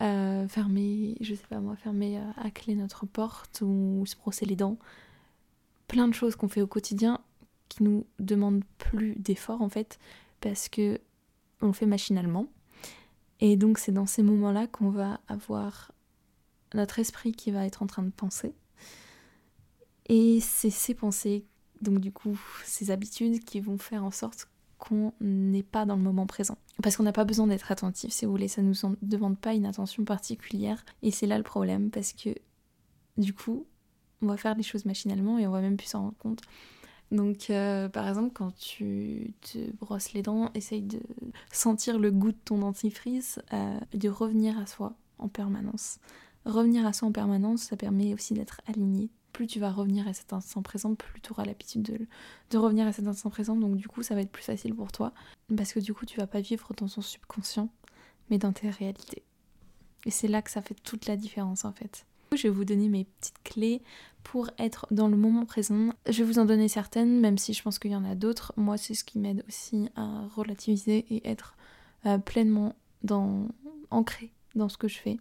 Euh, 0.00 0.48
fermer, 0.48 1.16
je 1.20 1.34
sais 1.34 1.46
pas 1.48 1.60
moi, 1.60 1.76
fermer 1.76 2.18
euh, 2.18 2.30
à 2.36 2.50
clé 2.50 2.74
notre 2.74 3.06
porte 3.06 3.62
ou 3.62 4.04
se 4.06 4.16
brosser 4.16 4.46
les 4.46 4.56
dents. 4.56 4.78
Plein 5.88 6.08
de 6.08 6.14
choses 6.14 6.36
qu'on 6.36 6.48
fait 6.48 6.62
au 6.62 6.66
quotidien 6.66 7.20
qui 7.68 7.82
nous 7.82 8.06
demandent 8.18 8.64
plus 8.78 9.14
d'efforts 9.16 9.62
en 9.62 9.68
fait, 9.68 9.98
parce 10.40 10.68
que 10.68 11.00
on 11.60 11.68
le 11.68 11.72
fait 11.72 11.86
machinalement. 11.86 12.46
Et 13.40 13.56
donc 13.56 13.78
c'est 13.78 13.92
dans 13.92 14.06
ces 14.06 14.22
moments-là 14.22 14.66
qu'on 14.66 14.90
va 14.90 15.20
avoir 15.28 15.92
notre 16.74 16.98
esprit 16.98 17.32
qui 17.32 17.50
va 17.50 17.66
être 17.66 17.82
en 17.82 17.86
train 17.86 18.02
de 18.02 18.10
penser. 18.10 18.54
Et 20.06 20.40
c'est 20.40 20.70
ces 20.70 20.94
pensées 20.94 21.44
donc 21.80 21.98
du 21.98 22.12
coup, 22.12 22.38
ces 22.64 22.90
habitudes 22.90 23.44
qui 23.44 23.60
vont 23.60 23.78
faire 23.78 24.04
en 24.04 24.10
sorte 24.10 24.48
qu'on 24.80 25.12
n'est 25.20 25.62
pas 25.62 25.84
dans 25.84 25.94
le 25.94 26.02
moment 26.02 26.26
présent. 26.26 26.58
Parce 26.82 26.96
qu'on 26.96 27.04
n'a 27.04 27.12
pas 27.12 27.24
besoin 27.24 27.46
d'être 27.46 27.70
attentif, 27.70 28.12
si 28.12 28.24
vous 28.24 28.32
voulez, 28.32 28.48
ça 28.48 28.62
ne 28.62 28.68
nous 28.68 28.96
demande 29.02 29.38
pas 29.38 29.54
une 29.54 29.66
attention 29.66 30.04
particulière. 30.04 30.84
Et 31.02 31.12
c'est 31.12 31.26
là 31.26 31.36
le 31.38 31.44
problème, 31.44 31.90
parce 31.90 32.12
que 32.12 32.30
du 33.16 33.34
coup, 33.34 33.66
on 34.22 34.26
va 34.26 34.36
faire 34.36 34.56
les 34.56 34.62
choses 34.62 34.86
machinalement 34.86 35.38
et 35.38 35.46
on 35.46 35.50
va 35.50 35.60
même 35.60 35.76
plus 35.76 35.88
s'en 35.88 36.00
rendre 36.00 36.18
compte. 36.18 36.40
Donc, 37.12 37.50
euh, 37.50 37.88
par 37.88 38.08
exemple, 38.08 38.30
quand 38.32 38.54
tu 38.56 39.34
te 39.42 39.58
brosses 39.76 40.12
les 40.12 40.22
dents, 40.22 40.50
essaye 40.54 40.82
de 40.82 41.00
sentir 41.52 41.98
le 41.98 42.10
goût 42.10 42.32
de 42.32 42.38
ton 42.44 42.58
dentifrice, 42.58 43.40
euh, 43.52 43.78
de 43.92 44.08
revenir 44.08 44.58
à 44.58 44.66
soi 44.66 44.94
en 45.18 45.28
permanence. 45.28 45.98
Revenir 46.46 46.86
à 46.86 46.92
soi 46.92 47.08
en 47.08 47.12
permanence, 47.12 47.62
ça 47.62 47.76
permet 47.76 48.14
aussi 48.14 48.34
d'être 48.34 48.60
aligné 48.66 49.10
plus 49.40 49.46
tu 49.46 49.58
vas 49.58 49.70
revenir 49.70 50.06
à 50.06 50.12
cet 50.12 50.34
instant 50.34 50.60
présent, 50.60 50.94
plus 50.94 51.18
tu 51.22 51.32
auras 51.32 51.46
l'habitude 51.46 51.80
de, 52.50 52.58
revenir 52.58 52.86
à 52.86 52.92
cet 52.92 53.06
instant 53.06 53.30
présent. 53.30 53.56
Donc 53.56 53.74
du 53.76 53.88
coup, 53.88 54.02
ça 54.02 54.14
va 54.14 54.20
être 54.20 54.30
plus 54.30 54.42
facile 54.42 54.74
pour 54.74 54.92
toi. 54.92 55.14
Parce 55.56 55.72
que 55.72 55.80
du 55.80 55.94
coup, 55.94 56.04
tu 56.04 56.18
vas 56.18 56.26
pas 56.26 56.42
vivre 56.42 56.74
dans 56.76 56.86
ton 56.86 57.00
subconscient, 57.00 57.70
mais 58.28 58.36
dans 58.36 58.52
tes 58.52 58.68
réalités. 58.68 59.22
Et 60.04 60.10
c'est 60.10 60.28
là 60.28 60.42
que 60.42 60.50
ça 60.50 60.60
fait 60.60 60.74
toute 60.74 61.06
la 61.06 61.16
différence 61.16 61.64
en 61.64 61.72
fait. 61.72 62.04
Je 62.36 62.42
vais 62.42 62.48
vous 62.50 62.66
donner 62.66 62.90
mes 62.90 63.06
petites 63.06 63.42
clés 63.42 63.80
pour 64.24 64.50
être 64.58 64.86
dans 64.90 65.08
le 65.08 65.16
moment 65.16 65.46
présent. 65.46 65.88
Je 66.06 66.22
vais 66.22 66.24
vous 66.24 66.38
en 66.38 66.44
donner 66.44 66.68
certaines, 66.68 67.18
même 67.18 67.38
si 67.38 67.54
je 67.54 67.62
pense 67.62 67.78
qu'il 67.78 67.92
y 67.92 67.96
en 67.96 68.04
a 68.04 68.14
d'autres. 68.14 68.52
Moi, 68.58 68.76
c'est 68.76 68.92
ce 68.92 69.04
qui 69.04 69.18
m'aide 69.18 69.42
aussi 69.48 69.88
à 69.96 70.26
relativiser 70.36 71.06
et 71.08 71.26
être 71.26 71.56
euh, 72.04 72.18
pleinement 72.18 72.74
ancré 73.88 74.34
dans 74.54 74.68
ce 74.68 74.76
que 74.76 74.86
je 74.86 74.98
fais. 74.98 75.16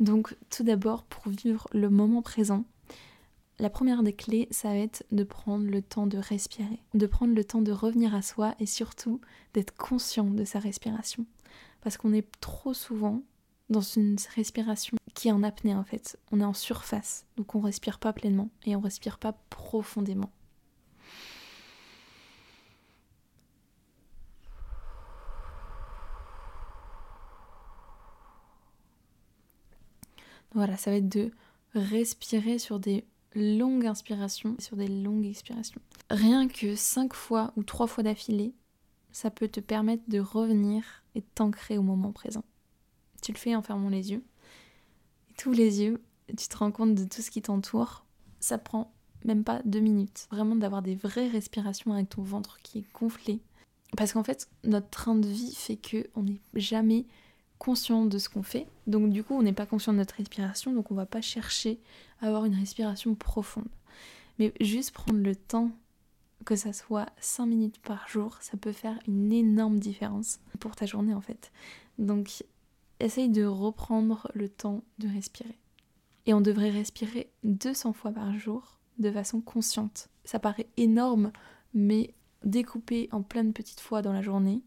Donc, 0.00 0.34
tout 0.48 0.62
d'abord, 0.62 1.04
pour 1.04 1.28
vivre 1.28 1.68
le 1.72 1.90
moment 1.90 2.22
présent, 2.22 2.64
la 3.58 3.70
première 3.70 4.02
des 4.02 4.12
clés, 4.12 4.48
ça 4.50 4.68
va 4.68 4.76
être 4.76 5.04
de 5.12 5.24
prendre 5.24 5.66
le 5.66 5.80
temps 5.80 6.06
de 6.06 6.18
respirer, 6.18 6.82
de 6.94 7.06
prendre 7.06 7.34
le 7.34 7.44
temps 7.44 7.62
de 7.62 7.72
revenir 7.72 8.14
à 8.14 8.22
soi 8.22 8.54
et 8.60 8.66
surtout 8.66 9.20
d'être 9.54 9.74
conscient 9.76 10.26
de 10.26 10.44
sa 10.44 10.58
respiration. 10.58 11.24
Parce 11.80 11.96
qu'on 11.96 12.12
est 12.12 12.28
trop 12.40 12.74
souvent 12.74 13.22
dans 13.70 13.80
une 13.80 14.16
respiration 14.34 14.96
qui 15.14 15.28
est 15.28 15.32
en 15.32 15.42
apnée 15.42 15.74
en 15.74 15.84
fait. 15.84 16.18
On 16.32 16.40
est 16.40 16.44
en 16.44 16.52
surface, 16.52 17.24
donc 17.36 17.54
on 17.54 17.60
respire 17.60 17.98
pas 17.98 18.12
pleinement 18.12 18.50
et 18.66 18.76
on 18.76 18.80
respire 18.80 19.18
pas 19.18 19.32
profondément. 19.50 20.30
Voilà, 30.52 30.76
ça 30.76 30.90
va 30.90 30.96
être 30.96 31.08
de 31.08 31.32
respirer 31.74 32.58
sur 32.58 32.78
des 32.78 33.04
longues 33.36 33.86
inspirations 33.86 34.56
sur 34.58 34.76
des 34.76 34.88
longues 34.88 35.26
expirations. 35.26 35.80
Rien 36.10 36.48
que 36.48 36.74
5 36.74 37.12
fois 37.14 37.52
ou 37.56 37.62
3 37.62 37.86
fois 37.86 38.02
d'affilée, 38.02 38.54
ça 39.12 39.30
peut 39.30 39.48
te 39.48 39.60
permettre 39.60 40.02
de 40.08 40.18
revenir 40.18 41.04
et 41.14 41.22
t'ancrer 41.22 41.78
au 41.78 41.82
moment 41.82 42.12
présent. 42.12 42.44
Tu 43.22 43.32
le 43.32 43.38
fais 43.38 43.54
en 43.54 43.62
fermant 43.62 43.88
les 43.88 44.12
yeux. 44.12 44.24
Et 45.30 45.34
tous 45.34 45.52
les 45.52 45.82
yeux, 45.82 46.02
tu 46.28 46.48
te 46.48 46.56
rends 46.56 46.72
compte 46.72 46.94
de 46.94 47.04
tout 47.04 47.22
ce 47.22 47.30
qui 47.30 47.42
t'entoure. 47.42 48.04
Ça 48.40 48.58
prend 48.58 48.92
même 49.24 49.44
pas 49.44 49.62
deux 49.64 49.80
minutes. 49.80 50.26
Vraiment 50.30 50.56
d'avoir 50.56 50.82
des 50.82 50.94
vraies 50.94 51.28
respirations 51.28 51.92
avec 51.92 52.10
ton 52.10 52.22
ventre 52.22 52.58
qui 52.62 52.78
est 52.78 52.92
gonflé. 52.94 53.40
Parce 53.96 54.12
qu'en 54.12 54.24
fait, 54.24 54.48
notre 54.64 54.90
train 54.90 55.14
de 55.14 55.28
vie 55.28 55.54
fait 55.54 55.76
que 55.76 56.06
on 56.14 56.24
n'est 56.24 56.40
jamais 56.54 57.06
conscient 57.58 58.04
de 58.04 58.18
ce 58.18 58.28
qu'on 58.28 58.42
fait. 58.42 58.66
Donc 58.86 59.10
du 59.10 59.24
coup, 59.24 59.34
on 59.34 59.42
n'est 59.42 59.52
pas 59.52 59.66
conscient 59.66 59.92
de 59.92 59.98
notre 59.98 60.16
respiration, 60.16 60.72
donc 60.72 60.90
on 60.90 60.94
va 60.94 61.06
pas 61.06 61.20
chercher 61.20 61.80
à 62.20 62.26
avoir 62.26 62.44
une 62.44 62.54
respiration 62.54 63.14
profonde. 63.14 63.68
Mais 64.38 64.52
juste 64.60 64.92
prendre 64.92 65.20
le 65.20 65.34
temps, 65.34 65.70
que 66.44 66.56
ça 66.56 66.72
soit 66.72 67.08
5 67.18 67.46
minutes 67.46 67.78
par 67.78 68.08
jour, 68.08 68.36
ça 68.40 68.56
peut 68.56 68.72
faire 68.72 68.98
une 69.08 69.32
énorme 69.32 69.78
différence 69.78 70.38
pour 70.60 70.76
ta 70.76 70.86
journée 70.86 71.14
en 71.14 71.20
fait. 71.20 71.50
Donc 71.98 72.44
essaye 73.00 73.28
de 73.28 73.44
reprendre 73.44 74.30
le 74.34 74.48
temps 74.48 74.82
de 74.98 75.08
respirer. 75.08 75.58
Et 76.26 76.34
on 76.34 76.40
devrait 76.40 76.70
respirer 76.70 77.30
200 77.44 77.92
fois 77.92 78.12
par 78.12 78.36
jour 78.38 78.78
de 78.98 79.10
façon 79.10 79.40
consciente. 79.40 80.08
Ça 80.24 80.38
paraît 80.38 80.68
énorme, 80.76 81.30
mais 81.74 82.14
découpé 82.44 83.08
en 83.12 83.22
plein 83.22 83.44
de 83.44 83.52
petites 83.52 83.80
fois 83.80 84.02
dans 84.02 84.12
la 84.12 84.22
journée, 84.22 84.62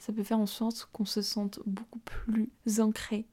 ça 0.00 0.12
peut 0.12 0.24
faire 0.24 0.40
en 0.40 0.46
sorte 0.46 0.88
qu'on 0.92 1.04
se 1.04 1.22
sente 1.22 1.60
beaucoup 1.66 2.00
plus 2.00 2.50
ancré 2.80 3.26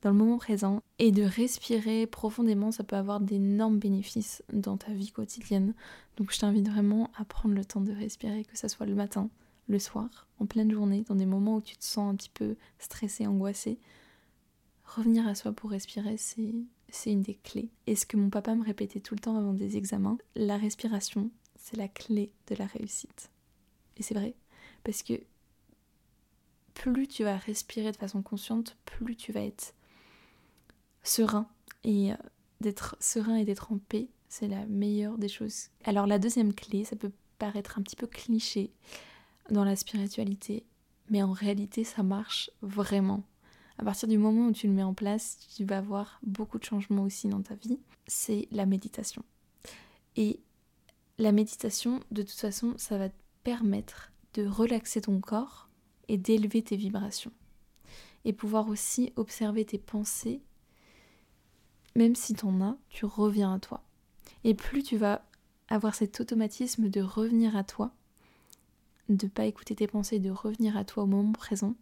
dans 0.00 0.10
le 0.10 0.16
moment 0.16 0.36
présent 0.36 0.82
et 0.98 1.12
de 1.12 1.22
respirer 1.22 2.06
profondément, 2.06 2.70
ça 2.70 2.84
peut 2.84 2.94
avoir 2.94 3.20
d'énormes 3.20 3.78
bénéfices 3.78 4.42
dans 4.52 4.76
ta 4.76 4.92
vie 4.92 5.10
quotidienne. 5.10 5.74
Donc 6.16 6.30
je 6.30 6.38
t'invite 6.38 6.68
vraiment 6.68 7.10
à 7.16 7.24
prendre 7.24 7.54
le 7.54 7.64
temps 7.64 7.80
de 7.80 7.92
respirer, 7.92 8.44
que 8.44 8.56
ce 8.56 8.68
soit 8.68 8.84
le 8.84 8.94
matin, 8.94 9.30
le 9.66 9.78
soir, 9.78 10.28
en 10.38 10.46
pleine 10.46 10.70
journée, 10.70 11.04
dans 11.08 11.14
des 11.14 11.24
moments 11.24 11.56
où 11.56 11.62
tu 11.62 11.76
te 11.76 11.84
sens 11.84 12.12
un 12.12 12.16
petit 12.16 12.30
peu 12.32 12.54
stressé, 12.78 13.26
angoissé. 13.26 13.78
Revenir 14.84 15.26
à 15.26 15.34
soi 15.34 15.52
pour 15.52 15.70
respirer, 15.70 16.18
c'est 16.18 17.10
une 17.10 17.22
des 17.22 17.36
clés. 17.36 17.70
Et 17.86 17.96
ce 17.96 18.04
que 18.04 18.18
mon 18.18 18.28
papa 18.28 18.54
me 18.54 18.62
répétait 18.62 19.00
tout 19.00 19.14
le 19.14 19.20
temps 19.20 19.38
avant 19.38 19.54
des 19.54 19.78
examens, 19.78 20.18
la 20.36 20.58
respiration, 20.58 21.30
c'est 21.56 21.78
la 21.78 21.88
clé 21.88 22.30
de 22.48 22.54
la 22.56 22.66
réussite. 22.66 23.30
Et 23.96 24.02
c'est 24.02 24.14
vrai, 24.14 24.34
parce 24.84 25.02
que 25.02 25.14
plus 26.74 27.08
tu 27.08 27.24
vas 27.24 27.36
respirer 27.36 27.92
de 27.92 27.96
façon 27.96 28.22
consciente, 28.22 28.76
plus 28.84 29.16
tu 29.16 29.32
vas 29.32 29.42
être 29.42 29.74
serein. 31.02 31.48
Et 31.84 32.12
euh, 32.12 32.16
d'être 32.60 32.96
serein 33.00 33.36
et 33.36 33.44
d'être 33.44 33.72
en 33.72 33.78
paix, 33.78 34.08
c'est 34.28 34.48
la 34.48 34.66
meilleure 34.66 35.18
des 35.18 35.28
choses. 35.28 35.68
Alors 35.84 36.06
la 36.06 36.18
deuxième 36.18 36.54
clé, 36.54 36.84
ça 36.84 36.96
peut 36.96 37.12
paraître 37.38 37.78
un 37.78 37.82
petit 37.82 37.96
peu 37.96 38.06
cliché 38.06 38.72
dans 39.50 39.64
la 39.64 39.76
spiritualité, 39.76 40.64
mais 41.10 41.22
en 41.22 41.32
réalité 41.32 41.84
ça 41.84 42.02
marche 42.02 42.50
vraiment. 42.62 43.22
À 43.78 43.84
partir 43.84 44.08
du 44.08 44.18
moment 44.18 44.48
où 44.48 44.52
tu 44.52 44.66
le 44.66 44.72
mets 44.72 44.82
en 44.82 44.94
place, 44.94 45.38
tu 45.56 45.64
vas 45.64 45.78
avoir 45.78 46.20
beaucoup 46.22 46.58
de 46.58 46.64
changements 46.64 47.02
aussi 47.02 47.28
dans 47.28 47.42
ta 47.42 47.54
vie. 47.56 47.78
C'est 48.06 48.46
la 48.52 48.66
méditation. 48.66 49.24
Et 50.16 50.40
la 51.18 51.32
méditation, 51.32 52.00
de 52.10 52.22
toute 52.22 52.38
façon, 52.38 52.74
ça 52.76 52.98
va 52.98 53.08
te 53.08 53.14
permettre 53.42 54.12
de 54.34 54.46
relaxer 54.46 55.00
ton 55.00 55.20
corps 55.20 55.63
et 56.08 56.18
d'élever 56.18 56.62
tes 56.62 56.76
vibrations. 56.76 57.32
Et 58.24 58.32
pouvoir 58.32 58.68
aussi 58.68 59.12
observer 59.16 59.64
tes 59.64 59.78
pensées, 59.78 60.40
même 61.94 62.14
si 62.14 62.34
t'en 62.34 62.60
as, 62.60 62.76
tu 62.88 63.04
reviens 63.04 63.54
à 63.54 63.58
toi. 63.58 63.82
Et 64.44 64.54
plus 64.54 64.82
tu 64.82 64.96
vas 64.96 65.24
avoir 65.68 65.94
cet 65.94 66.20
automatisme 66.20 66.88
de 66.88 67.00
revenir 67.00 67.56
à 67.56 67.64
toi, 67.64 67.92
de 69.08 69.26
pas 69.26 69.46
écouter 69.46 69.74
tes 69.74 69.86
pensées, 69.86 70.18
de 70.18 70.30
revenir 70.30 70.76
à 70.76 70.84
toi 70.84 71.04
au 71.04 71.06
moment 71.06 71.32
présent, 71.32 71.74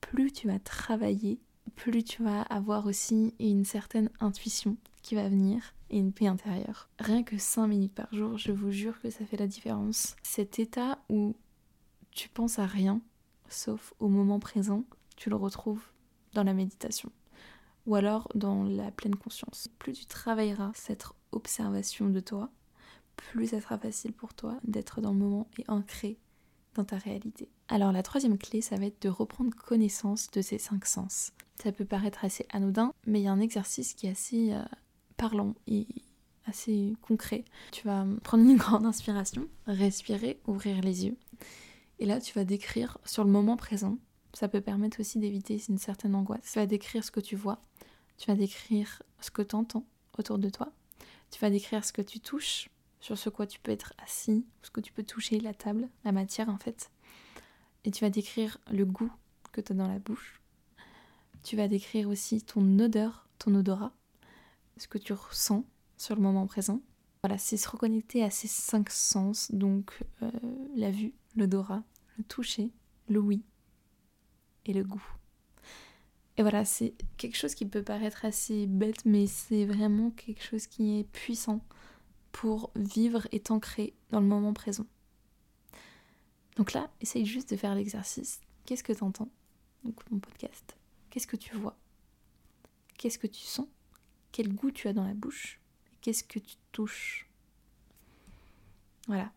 plus 0.00 0.32
tu 0.32 0.46
vas 0.46 0.58
travailler, 0.58 1.40
plus 1.76 2.04
tu 2.04 2.22
vas 2.22 2.42
avoir 2.42 2.86
aussi 2.86 3.34
une 3.38 3.64
certaine 3.64 4.10
intuition 4.20 4.76
qui 5.02 5.14
va 5.14 5.28
venir 5.28 5.74
et 5.90 5.98
une 5.98 6.12
paix 6.12 6.26
intérieure. 6.26 6.88
Rien 6.98 7.22
que 7.22 7.38
5 7.38 7.66
minutes 7.66 7.94
par 7.94 8.12
jour, 8.12 8.38
je 8.38 8.52
vous 8.52 8.70
jure 8.70 9.00
que 9.00 9.10
ça 9.10 9.24
fait 9.24 9.36
la 9.36 9.46
différence. 9.46 10.16
Cet 10.22 10.58
état 10.58 10.98
où 11.08 11.34
tu 12.10 12.28
penses 12.28 12.58
à 12.58 12.66
rien, 12.66 13.00
sauf 13.52 13.94
au 13.98 14.08
moment 14.08 14.40
présent, 14.40 14.84
tu 15.16 15.30
le 15.30 15.36
retrouves 15.36 15.84
dans 16.34 16.44
la 16.44 16.54
méditation 16.54 17.10
ou 17.86 17.94
alors 17.94 18.28
dans 18.34 18.64
la 18.64 18.90
pleine 18.90 19.16
conscience. 19.16 19.68
Plus 19.78 19.92
tu 19.92 20.06
travailleras 20.06 20.72
cette 20.74 21.06
observation 21.32 22.08
de 22.08 22.20
toi, 22.20 22.50
plus 23.16 23.48
ça 23.48 23.60
sera 23.60 23.78
facile 23.78 24.12
pour 24.12 24.34
toi 24.34 24.58
d'être 24.64 25.00
dans 25.00 25.12
le 25.12 25.18
moment 25.18 25.48
et 25.58 25.64
ancré 25.68 26.18
dans 26.74 26.84
ta 26.84 26.96
réalité. 26.96 27.50
Alors 27.68 27.92
la 27.92 28.02
troisième 28.02 28.38
clé, 28.38 28.60
ça 28.60 28.76
va 28.76 28.86
être 28.86 29.02
de 29.02 29.08
reprendre 29.08 29.54
connaissance 29.54 30.30
de 30.30 30.42
ces 30.42 30.58
cinq 30.58 30.86
sens. 30.86 31.32
Ça 31.62 31.72
peut 31.72 31.84
paraître 31.84 32.24
assez 32.24 32.46
anodin, 32.50 32.92
mais 33.06 33.20
il 33.20 33.24
y 33.24 33.28
a 33.28 33.32
un 33.32 33.40
exercice 33.40 33.94
qui 33.94 34.06
est 34.06 34.10
assez 34.10 34.52
euh, 34.52 34.62
parlant 35.16 35.54
et 35.66 35.86
assez 36.46 36.96
concret. 37.02 37.44
Tu 37.72 37.86
vas 37.86 38.06
prendre 38.24 38.44
une 38.44 38.56
grande 38.58 38.86
inspiration, 38.86 39.46
respirer, 39.66 40.40
ouvrir 40.46 40.80
les 40.80 41.06
yeux. 41.06 41.16
Et 42.02 42.04
là, 42.04 42.20
tu 42.20 42.34
vas 42.34 42.44
décrire 42.44 42.98
sur 43.04 43.22
le 43.22 43.30
moment 43.30 43.56
présent. 43.56 43.96
Ça 44.34 44.48
peut 44.48 44.60
permettre 44.60 44.98
aussi 44.98 45.20
d'éviter 45.20 45.62
une 45.68 45.78
certaine 45.78 46.16
angoisse. 46.16 46.50
Tu 46.52 46.58
vas 46.58 46.66
décrire 46.66 47.04
ce 47.04 47.12
que 47.12 47.20
tu 47.20 47.36
vois. 47.36 47.62
Tu 48.18 48.26
vas 48.26 48.34
décrire 48.34 49.04
ce 49.20 49.30
que 49.30 49.40
tu 49.40 49.54
entends 49.54 49.86
autour 50.18 50.40
de 50.40 50.50
toi. 50.50 50.72
Tu 51.30 51.38
vas 51.38 51.48
décrire 51.48 51.84
ce 51.84 51.92
que 51.92 52.02
tu 52.02 52.18
touches, 52.18 52.70
sur 52.98 53.16
ce 53.16 53.30
quoi 53.30 53.46
tu 53.46 53.60
peux 53.60 53.70
être 53.70 53.94
assis, 54.04 54.44
ce 54.62 54.70
que 54.72 54.80
tu 54.80 54.92
peux 54.92 55.04
toucher, 55.04 55.38
la 55.38 55.54
table, 55.54 55.88
la 56.04 56.10
matière 56.10 56.48
en 56.48 56.58
fait. 56.58 56.90
Et 57.84 57.92
tu 57.92 58.02
vas 58.02 58.10
décrire 58.10 58.58
le 58.72 58.84
goût 58.84 59.12
que 59.52 59.60
tu 59.60 59.70
as 59.70 59.76
dans 59.76 59.86
la 59.86 60.00
bouche. 60.00 60.40
Tu 61.44 61.54
vas 61.54 61.68
décrire 61.68 62.08
aussi 62.08 62.42
ton 62.42 62.80
odeur, 62.80 63.28
ton 63.38 63.54
odorat, 63.54 63.92
ce 64.76 64.88
que 64.88 64.98
tu 64.98 65.12
ressens 65.12 65.64
sur 65.98 66.16
le 66.16 66.22
moment 66.22 66.48
présent. 66.48 66.80
Voilà, 67.22 67.38
c'est 67.38 67.56
se 67.56 67.68
reconnecter 67.68 68.24
à 68.24 68.30
ces 68.30 68.48
cinq 68.48 68.90
sens, 68.90 69.52
donc 69.52 70.02
euh, 70.22 70.30
la 70.74 70.90
vue, 70.90 71.12
l'odorat, 71.36 71.84
le 72.18 72.24
toucher, 72.24 72.70
l'ouïe 73.08 73.42
et 74.66 74.72
le 74.72 74.84
goût. 74.84 75.04
Et 76.36 76.42
voilà, 76.42 76.64
c'est 76.64 76.94
quelque 77.18 77.36
chose 77.36 77.54
qui 77.54 77.66
peut 77.66 77.82
paraître 77.82 78.24
assez 78.24 78.66
bête, 78.66 79.04
mais 79.04 79.26
c'est 79.26 79.66
vraiment 79.66 80.10
quelque 80.10 80.42
chose 80.42 80.66
qui 80.66 80.98
est 80.98 81.04
puissant 81.04 81.60
pour 82.32 82.70
vivre 82.74 83.26
et 83.32 83.40
t'ancrer 83.40 83.94
dans 84.10 84.20
le 84.20 84.26
moment 84.26 84.54
présent. 84.54 84.86
Donc 86.56 86.72
là, 86.72 86.90
essaye 87.00 87.26
juste 87.26 87.50
de 87.50 87.56
faire 87.56 87.74
l'exercice. 87.74 88.40
Qu'est-ce 88.64 88.82
que 88.82 88.92
tu 88.92 89.04
entends 89.04 89.30
Donc 89.84 89.98
mon 90.10 90.18
podcast. 90.18 90.76
Qu'est-ce 91.10 91.26
que 91.26 91.36
tu 91.36 91.54
vois? 91.56 91.76
Qu'est-ce 92.96 93.18
que 93.18 93.26
tu 93.26 93.42
sens? 93.42 93.66
Quel 94.32 94.54
goût 94.54 94.70
tu 94.70 94.88
as 94.88 94.92
dans 94.92 95.06
la 95.06 95.14
bouche? 95.14 95.60
Qu'est-ce 96.00 96.24
que 96.24 96.38
tu 96.38 96.56
touches? 96.72 97.28
Voilà. 99.06 99.32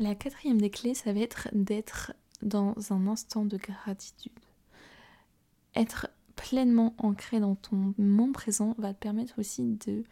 La 0.00 0.14
quatrième 0.14 0.58
des 0.58 0.70
clés, 0.70 0.94
ça 0.94 1.12
va 1.12 1.20
être 1.20 1.48
d'être 1.52 2.14
dans 2.40 2.74
un 2.90 3.06
instant 3.06 3.44
de 3.44 3.58
gratitude. 3.58 4.32
Être 5.74 6.08
pleinement 6.36 6.94
ancré 6.96 7.38
dans 7.38 7.54
ton 7.54 7.92
moment 7.98 8.32
présent 8.32 8.74
va 8.78 8.94
te 8.94 8.98
permettre 8.98 9.38
aussi 9.38 9.76
de 9.86 10.04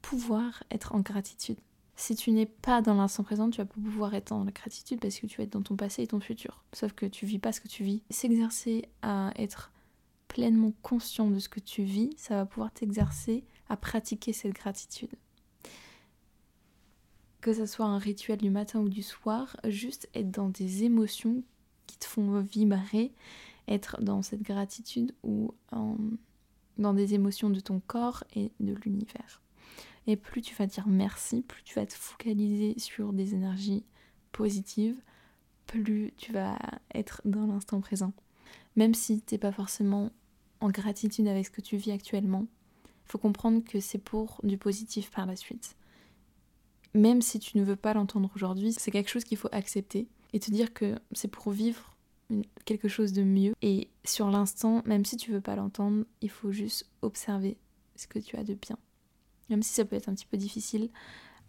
pouvoir 0.00 0.62
être 0.70 0.94
en 0.94 1.00
gratitude. 1.00 1.58
Si 1.96 2.14
tu 2.14 2.30
n'es 2.30 2.46
pas 2.46 2.82
dans 2.82 2.94
l'instant 2.94 3.24
présent, 3.24 3.50
tu 3.50 3.58
vas 3.58 3.64
pas 3.64 3.80
pouvoir 3.80 4.14
être 4.14 4.30
en 4.30 4.44
gratitude 4.44 5.00
parce 5.00 5.18
que 5.18 5.26
tu 5.26 5.38
vas 5.38 5.42
être 5.42 5.54
dans 5.54 5.62
ton 5.62 5.74
passé 5.74 6.04
et 6.04 6.06
ton 6.06 6.20
futur. 6.20 6.62
Sauf 6.72 6.92
que 6.92 7.06
tu 7.06 7.26
vis 7.26 7.40
pas 7.40 7.50
ce 7.50 7.60
que 7.60 7.66
tu 7.66 7.82
vis. 7.82 8.00
S'exercer 8.10 8.84
à 9.02 9.32
être 9.34 9.72
pleinement 10.28 10.72
conscient 10.82 11.28
de 11.28 11.40
ce 11.40 11.48
que 11.48 11.58
tu 11.58 11.82
vis, 11.82 12.10
ça 12.16 12.36
va 12.36 12.46
pouvoir 12.46 12.72
t'exercer 12.72 13.42
à 13.68 13.76
pratiquer 13.76 14.32
cette 14.32 14.54
gratitude. 14.54 15.10
Que 17.42 17.52
ce 17.52 17.66
soit 17.66 17.86
un 17.86 17.98
rituel 17.98 18.38
du 18.38 18.50
matin 18.50 18.80
ou 18.80 18.88
du 18.88 19.02
soir, 19.02 19.56
juste 19.66 20.08
être 20.14 20.30
dans 20.30 20.48
des 20.48 20.84
émotions 20.84 21.42
qui 21.86 21.98
te 21.98 22.06
font 22.06 22.40
vibrer, 22.40 23.12
être 23.68 24.00
dans 24.00 24.22
cette 24.22 24.42
gratitude 24.42 25.12
ou 25.22 25.52
dans 26.78 26.94
des 26.94 27.14
émotions 27.14 27.50
de 27.50 27.60
ton 27.60 27.80
corps 27.86 28.24
et 28.34 28.52
de 28.60 28.74
l'univers. 28.84 29.42
Et 30.06 30.16
plus 30.16 30.40
tu 30.40 30.54
vas 30.54 30.66
dire 30.66 30.86
merci, 30.86 31.42
plus 31.42 31.62
tu 31.62 31.74
vas 31.74 31.84
te 31.84 31.94
focaliser 31.94 32.78
sur 32.78 33.12
des 33.12 33.34
énergies 33.34 33.84
positives, 34.30 35.00
plus 35.66 36.12
tu 36.16 36.32
vas 36.32 36.56
être 36.94 37.22
dans 37.24 37.46
l'instant 37.46 37.80
présent. 37.80 38.12
Même 38.76 38.94
si 38.94 39.20
tu 39.20 39.34
n'es 39.34 39.38
pas 39.38 39.52
forcément 39.52 40.10
en 40.60 40.70
gratitude 40.70 41.26
avec 41.26 41.46
ce 41.46 41.50
que 41.50 41.60
tu 41.60 41.76
vis 41.76 41.90
actuellement, 41.90 42.46
faut 43.04 43.18
comprendre 43.18 43.64
que 43.64 43.80
c'est 43.80 43.98
pour 43.98 44.40
du 44.44 44.58
positif 44.58 45.10
par 45.10 45.26
la 45.26 45.36
suite. 45.36 45.76
Même 46.94 47.22
si 47.22 47.38
tu 47.38 47.58
ne 47.58 47.64
veux 47.64 47.76
pas 47.76 47.94
l'entendre 47.94 48.30
aujourd'hui, 48.34 48.72
c'est 48.72 48.90
quelque 48.90 49.10
chose 49.10 49.24
qu'il 49.24 49.38
faut 49.38 49.48
accepter 49.52 50.08
et 50.32 50.40
te 50.40 50.50
dire 50.50 50.72
que 50.72 50.98
c'est 51.12 51.28
pour 51.28 51.52
vivre 51.52 51.96
quelque 52.64 52.88
chose 52.88 53.12
de 53.12 53.22
mieux. 53.22 53.54
Et 53.62 53.88
sur 54.04 54.30
l'instant, 54.30 54.82
même 54.86 55.04
si 55.04 55.16
tu 55.16 55.32
veux 55.32 55.40
pas 55.40 55.56
l'entendre, 55.56 56.04
il 56.20 56.30
faut 56.30 56.52
juste 56.52 56.86
observer 57.02 57.56
ce 57.96 58.06
que 58.06 58.18
tu 58.18 58.36
as 58.36 58.44
de 58.44 58.54
bien 58.54 58.78
même 59.52 59.62
si 59.62 59.72
ça 59.72 59.84
peut 59.84 59.96
être 59.96 60.08
un 60.08 60.14
petit 60.14 60.26
peu 60.26 60.36
difficile 60.36 60.90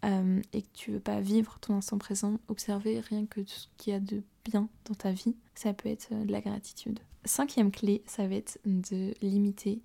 euh, 0.04 0.40
et 0.52 0.62
que 0.62 0.68
tu 0.74 0.92
veux 0.92 1.00
pas 1.00 1.20
vivre 1.20 1.58
ton 1.60 1.74
instant 1.74 1.98
présent, 1.98 2.38
observer 2.48 3.00
rien 3.00 3.26
que 3.26 3.40
ce 3.46 3.66
qu'il 3.76 3.92
y 3.92 3.96
a 3.96 4.00
de 4.00 4.22
bien 4.44 4.68
dans 4.84 4.94
ta 4.94 5.12
vie, 5.12 5.34
ça 5.54 5.72
peut 5.72 5.88
être 5.88 6.08
euh, 6.12 6.24
de 6.24 6.32
la 6.32 6.40
gratitude. 6.40 7.00
Cinquième 7.24 7.70
clé, 7.70 8.02
ça 8.06 8.26
va 8.26 8.34
être 8.34 8.58
de 8.66 9.14
limiter 9.22 9.80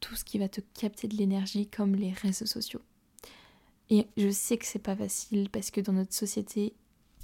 tout 0.00 0.14
ce 0.14 0.24
qui 0.24 0.38
va 0.38 0.48
te 0.48 0.60
capter 0.74 1.08
de 1.08 1.16
l'énergie 1.16 1.66
comme 1.66 1.96
les 1.96 2.12
réseaux 2.12 2.46
sociaux. 2.46 2.80
Et 3.90 4.06
je 4.16 4.30
sais 4.30 4.56
que 4.56 4.66
c'est 4.66 4.80
pas 4.80 4.96
facile 4.96 5.48
parce 5.50 5.70
que 5.70 5.80
dans 5.80 5.92
notre 5.92 6.14
société 6.14 6.74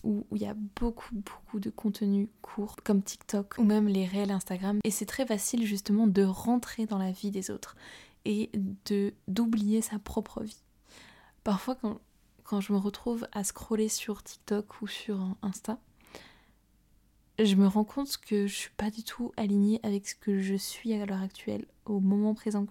où 0.04 0.26
il 0.32 0.42
y 0.42 0.46
a 0.46 0.54
beaucoup 0.80 1.14
beaucoup 1.14 1.60
de 1.60 1.70
contenu 1.70 2.28
court 2.40 2.74
comme 2.82 3.02
TikTok 3.02 3.54
ou 3.58 3.62
même 3.64 3.86
les 3.86 4.04
réels 4.04 4.32
Instagram 4.32 4.80
et 4.82 4.90
c'est 4.90 5.06
très 5.06 5.24
facile 5.24 5.64
justement 5.64 6.08
de 6.08 6.24
rentrer 6.24 6.86
dans 6.86 6.98
la 6.98 7.12
vie 7.12 7.30
des 7.30 7.52
autres 7.52 7.76
et 8.24 8.50
de 8.84 9.14
d'oublier 9.28 9.80
sa 9.80 10.00
propre 10.00 10.42
vie. 10.42 10.62
Parfois 11.44 11.76
quand, 11.76 12.00
quand 12.42 12.60
je 12.60 12.72
me 12.72 12.78
retrouve 12.78 13.28
à 13.32 13.44
scroller 13.44 13.88
sur 13.88 14.22
TikTok 14.22 14.82
ou 14.82 14.88
sur 14.88 15.36
Insta, 15.42 15.78
je 17.38 17.54
me 17.56 17.66
rends 17.66 17.84
compte 17.84 18.16
que 18.18 18.46
je 18.46 18.54
suis 18.54 18.70
pas 18.76 18.90
du 18.90 19.02
tout 19.02 19.32
alignée 19.36 19.80
avec 19.82 20.08
ce 20.08 20.14
que 20.14 20.40
je 20.40 20.54
suis 20.54 20.92
à 20.94 21.06
l'heure 21.06 21.22
actuelle, 21.22 21.66
au 21.86 22.00
moment 22.00 22.34
présent. 22.34 22.66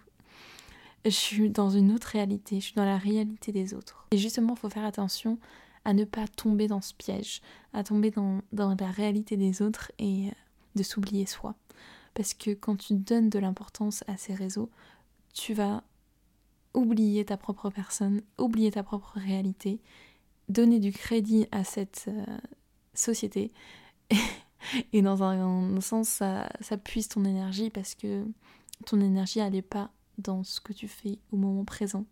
Je 1.05 1.09
suis 1.09 1.49
dans 1.49 1.69
une 1.69 1.91
autre 1.91 2.07
réalité, 2.09 2.59
je 2.59 2.65
suis 2.65 2.75
dans 2.75 2.85
la 2.85 2.97
réalité 2.97 3.51
des 3.51 3.73
autres. 3.73 4.07
Et 4.11 4.17
justement, 4.17 4.53
il 4.53 4.59
faut 4.59 4.69
faire 4.69 4.85
attention 4.85 5.39
à 5.83 5.93
ne 5.93 6.03
pas 6.03 6.27
tomber 6.27 6.67
dans 6.67 6.81
ce 6.81 6.93
piège, 6.93 7.41
à 7.73 7.83
tomber 7.83 8.11
dans, 8.11 8.41
dans 8.51 8.75
la 8.79 8.91
réalité 8.91 9.35
des 9.35 9.61
autres 9.61 9.91
et 9.97 10.27
euh, 10.27 10.31
de 10.75 10.83
s'oublier 10.83 11.25
soi. 11.25 11.55
Parce 12.13 12.33
que 12.33 12.51
quand 12.51 12.75
tu 12.75 12.93
donnes 12.93 13.29
de 13.29 13.39
l'importance 13.39 14.03
à 14.07 14.17
ces 14.17 14.35
réseaux, 14.35 14.69
tu 15.33 15.53
vas 15.53 15.83
oublier 16.73 17.25
ta 17.25 17.37
propre 17.37 17.69
personne, 17.69 18.21
oublier 18.37 18.71
ta 18.71 18.83
propre 18.83 19.13
réalité, 19.15 19.81
donner 20.49 20.79
du 20.79 20.91
crédit 20.91 21.47
à 21.51 21.63
cette 21.63 22.05
euh, 22.07 22.25
société. 22.93 23.51
Et, 24.93 25.01
dans 25.01 25.23
un, 25.23 25.81
sens, 25.81 26.07
ça, 26.07 26.47
ça, 26.59 26.77
puise 26.77 27.07
ton 27.07 27.25
énergie 27.25 27.71
parce 27.71 27.95
que 27.95 28.25
ton 28.85 29.01
énergie, 29.01 29.39
elle 29.39 29.53
n'est 29.53 29.63
pas 29.63 29.89
dans 30.23 30.43
ce 30.43 30.61
que 30.61 30.73
tu 30.73 30.87
fais 30.87 31.19
au 31.31 31.37
moment 31.37 31.65
présent, 31.65 32.05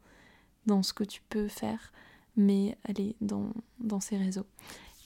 dans 0.66 0.84
ce 0.84 0.94
que 0.94 1.04
tu 1.04 1.22
peux 1.30 1.48
faire, 1.48 1.92
mais 2.36 2.78
est 2.88 3.16
dans, 3.22 3.52
dans 3.80 4.00
ces 4.00 4.18
réseaux. 4.18 4.46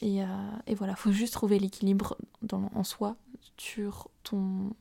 Et, 0.02 0.24
euh, 0.24 0.28
et 0.68 0.76
voilà, 0.76 0.96
faut 0.96 1.12
juste 1.12 1.34
trouver 1.34 1.60
l'équilibre 1.60 2.18
en 2.52 2.84
soi 2.84 3.16
sur 3.58 4.10
ton, 4.24 4.74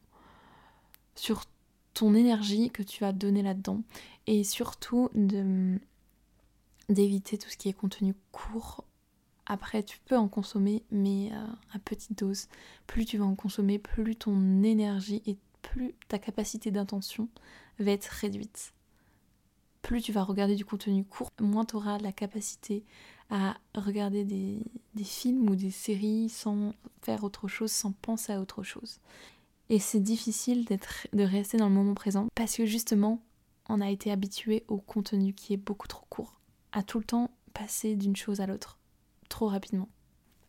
sur 1.15 1.45
ton 1.95 2.15
énergie 2.15 2.71
que 2.71 2.83
tu 2.83 3.01
vas 3.01 3.13
donner 3.13 3.43
là-dedans 3.43 3.83
et 4.27 4.45
surtout 4.45 5.11
d'éviter 6.89 7.39
tout 7.39 7.49
ce 7.49 7.57
qui 7.57 7.69
est 7.69 7.73
contenu 7.75 8.15
court. 8.33 8.85
Après, 9.47 9.83
tu 9.83 9.99
peux 10.07 10.17
en 10.17 10.29
consommer, 10.29 10.83
mais 10.91 11.31
euh, 11.33 11.47
à 11.75 11.79
petite 11.79 12.19
dose. 12.19 12.49
Plus 12.87 13.05
tu 13.05 13.19
vas 13.19 13.25
en 13.25 13.35
consommer, 13.35 13.79
plus 13.79 14.17
ton 14.17 14.63
énergie 14.63 15.23
et 15.27 15.37
plus 15.63 15.95
ta 16.09 16.19
capacité 16.19 16.71
d'intention 16.71 17.29
va 17.79 17.93
être 17.93 18.07
réduite. 18.07 18.73
Plus 19.83 20.01
tu 20.01 20.13
vas 20.13 20.23
regarder 20.23 20.55
du 20.55 20.65
contenu 20.65 21.05
court, 21.05 21.31
moins 21.41 21.65
tu 21.65 21.77
auras 21.77 21.99
la 21.99 22.13
capacité 22.13 22.85
à 23.31 23.57
regarder 23.75 24.25
des, 24.25 25.05
films 25.05 25.49
ou 25.49 25.57
des 25.57 25.71
séries 25.71 26.29
sans 26.29 26.75
faire 27.01 27.25
autre 27.25 27.49
chose, 27.49 27.73
sans 27.73 27.93
penser 27.93 28.33
à 28.33 28.41
autre 28.41 28.63
chose. 28.63 29.01
Et 29.71 29.79
c'est 29.79 30.01
difficile 30.01 30.67
de 30.67 31.25
rester 31.25 31.57
dans 31.57 31.69
le 31.69 31.75
moment 31.75 31.95
présent 31.95 32.29
parce 32.35 32.57
que 32.57 32.67
justement, 32.67 33.23
on 33.69 33.81
a 33.81 33.91
été 33.91 34.13
habitué 34.13 34.65
au 34.69 34.77
contenu 34.77 35.33
qui 35.33 35.55
est 35.55 35.57
beaucoup 35.59 35.89
trop 35.89 36.05
court. 36.11 36.41
À 36.73 36.83
tout 36.83 36.99
le 36.99 37.05
temps 37.05 37.31
passer 37.55 37.97
d'une 37.97 38.17
chose 38.17 38.41
à 38.41 38.47
l'autre, 38.47 38.79
trop 39.29 39.49
rapidement. 39.49 39.89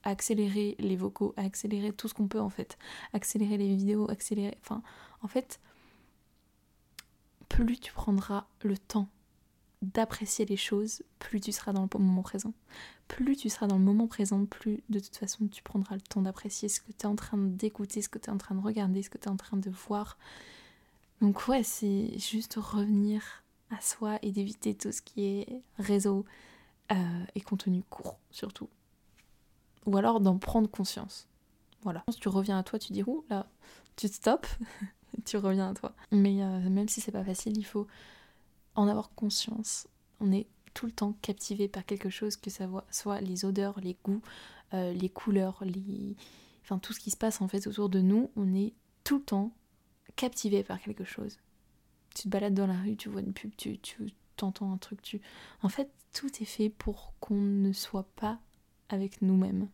accélérer 0.04 0.76
les 0.80 0.98
vocaux, 0.98 1.34
accélérer 1.38 1.94
tout 1.94 2.10
ce 2.10 2.14
qu'on 2.14 2.28
peut 2.28 2.42
en 2.42 2.50
fait. 2.50 2.78
Accélérer 3.14 3.58
les 3.58 3.76
vidéos, 3.76 4.12
accélérer. 4.12 4.58
Enfin, 4.62 4.84
en 5.22 5.28
fait, 5.30 5.62
plus 7.54 7.78
tu 7.78 7.94
prendras 7.94 8.48
le 8.64 8.76
temps 8.76 9.08
d'apprécier 9.84 10.44
les 10.46 10.58
choses, 10.58 11.04
plus 11.20 11.40
tu 11.40 11.52
seras 11.52 11.72
dans 11.72 11.84
le 11.84 12.00
moment 12.00 12.24
présent. 12.24 12.52
Plus 13.08 13.36
tu 13.36 13.48
seras 13.48 13.68
dans 13.68 13.78
le 13.78 13.84
moment 13.84 14.08
présent, 14.08 14.46
plus 14.46 14.82
de 14.90 15.00
toute 15.00 15.16
façon 15.16 15.48
tu 15.48 15.62
prendras 15.62 15.94
le 15.94 16.02
temps 16.02 16.24
d'apprécier 16.24 16.68
ce 16.68 16.82
que 16.82 16.92
tu 16.92 17.04
es 17.04 17.06
en 17.06 17.16
train 17.16 17.38
d'écouter, 17.38 18.02
ce 18.02 18.10
que 18.10 18.18
tu 18.18 18.26
es 18.26 18.34
en 18.34 18.40
train 18.40 18.56
de 18.56 18.62
regarder, 18.62 19.04
ce 19.04 19.12
que 19.12 19.20
tu 19.20 19.26
es 19.26 19.32
en 19.32 19.38
train 19.38 19.58
de 19.58 19.70
voir. 19.70 20.18
Donc 21.22 21.48
ouais, 21.48 21.62
c'est 21.62 22.18
juste 22.18 22.56
revenir 22.56 23.44
à 23.70 23.80
soi 23.82 24.18
et 24.24 24.32
d'éviter 24.32 24.74
tout 24.74 24.92
ce 24.92 25.04
qui 25.04 25.24
est 25.24 25.62
réseau 25.78 26.26
euh, 26.92 27.26
et 27.36 27.42
contenu 27.42 27.84
court 27.84 28.18
surtout. 28.32 28.70
ou 29.86 29.96
alors 29.96 30.22
d'en 30.22 30.40
prendre 30.40 30.70
conscience. 30.72 31.28
Voilà. 31.84 32.04
Tu 32.20 32.30
reviens 32.30 32.58
à 32.58 32.64
toi, 32.64 32.80
tu 32.80 32.94
dis 32.94 33.04
ouh 33.04 33.24
là, 33.30 33.46
tu 33.96 34.10
te 34.10 34.16
stops, 34.16 34.58
tu 35.26 35.38
reviens 35.38 35.70
à 35.70 35.74
toi. 35.74 35.94
Mais 36.12 36.44
euh, 36.44 36.70
même 36.70 36.90
si 36.90 37.02
c'est 37.02 37.12
pas 37.12 37.24
facile, 37.24 37.58
il 37.58 37.66
faut 37.66 37.88
en 38.76 38.88
avoir 38.88 39.14
conscience. 39.16 39.88
On 40.20 40.32
est 40.32 40.48
tout 40.74 40.86
le 40.86 40.92
temps 40.92 41.14
captivé 41.22 41.68
par 41.68 41.86
quelque 41.86 42.10
chose, 42.10 42.36
que 42.36 42.50
ça 42.50 42.68
soit 42.90 43.22
les 43.22 43.46
odeurs, 43.46 43.80
les 43.80 43.96
goûts, 44.04 44.22
euh, 44.74 44.92
les 44.94 45.10
couleurs, 45.10 45.64
les... 45.64 46.16
enfin 46.64 46.80
tout 46.80 46.94
ce 46.94 47.00
qui 47.00 47.12
se 47.12 47.18
passe 47.18 47.42
en 47.42 47.48
fait 47.48 47.68
autour 47.68 47.90
de 47.90 48.02
nous, 48.02 48.32
on 48.36 48.56
est 48.56 48.74
tout 49.04 49.18
le 49.18 49.24
temps 49.24 49.52
captivé 50.16 50.64
par 50.64 50.82
quelque 50.82 51.04
chose. 51.04 51.38
Tu 52.16 52.24
te 52.24 52.30
balades 52.30 52.54
dans 52.54 52.68
la 52.68 52.80
rue, 52.80 52.96
tu 52.96 53.10
vois 53.10 53.22
une 53.22 53.34
pub, 53.34 53.52
tu, 53.56 53.78
tu 53.80 54.14
entends 54.42 54.72
un 54.72 54.78
truc, 54.78 55.02
tu... 55.02 55.22
En 55.62 55.70
fait, 55.70 55.90
tout 56.14 56.30
est 56.42 56.46
fait 56.46 56.70
pour 56.70 57.14
qu'on 57.20 57.36
ne 57.36 57.72
soit 57.74 58.08
pas 58.16 58.40
avec 58.90 59.22
nous-mêmes. 59.22 59.68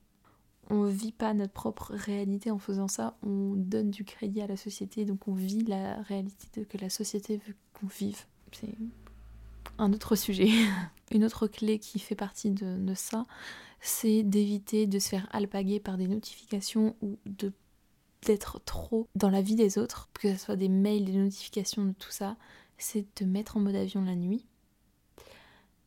On 0.70 0.86
vit 0.86 1.12
pas 1.12 1.34
notre 1.34 1.54
propre 1.54 1.94
réalité 1.94 2.52
en 2.52 2.60
faisant 2.60 2.88
ça, 2.88 3.18
on 3.24 3.56
donne 3.56 3.90
du 3.90 4.06
crédit 4.06 4.42
à 4.42 4.48
la 4.48 4.58
société, 4.58 5.04
donc 5.04 5.28
on 5.28 5.34
vit 5.34 5.64
la 5.64 6.02
réalité 6.04 6.66
que 6.66 6.78
la 6.78 6.90
société 6.90 7.38
veut 7.38 7.56
qu'on 7.74 7.88
vive. 7.88 8.26
C'est 8.52 8.76
un 9.80 9.94
autre 9.94 10.16
sujet. 10.16 10.50
Une 11.12 11.26
autre 11.26 11.48
clé 11.48 11.80
qui 11.80 11.98
fait 11.98 12.16
partie 12.16 12.52
de, 12.52 12.94
ça, 12.94 13.26
c'est 13.82 14.22
d'éviter 14.22 14.86
de 14.86 15.00
se 15.00 15.10
faire 15.10 15.28
alpaguer 15.32 15.80
par 15.80 15.98
des 15.98 16.08
notifications 16.08 16.96
ou 17.02 17.18
d'être 18.28 18.62
trop 18.64 19.08
dans 19.16 19.32
la 19.32 19.42
vie 19.42 19.56
des 19.56 19.80
autres, 19.80 20.10
que 20.14 20.32
ce 20.34 20.38
soit 20.38 20.56
des 20.56 20.70
mails, 20.70 21.06
des 21.06 21.14
notifications, 21.14 21.86
de 21.86 21.94
tout 21.94 22.12
ça, 22.12 22.38
c'est 22.78 23.08
de 23.20 23.26
mettre 23.26 23.58
en 23.58 23.62
mode 23.62 23.76
avion 23.76 24.04
la 24.04 24.16
nuit. 24.16 24.46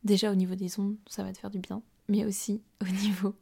Déjà 0.03 0.29
au 0.29 0.35
niveau 0.35 0.55
des 0.55 0.77
ondes, 0.77 0.97
ça 1.07 1.23
va 1.23 1.31
te 1.31 1.37
faire 1.37 1.51
du 1.51 1.59
bien, 1.59 1.81
mais 2.09 2.25
aussi 2.25 2.61
au 2.81 2.85
niveau 3.05 3.33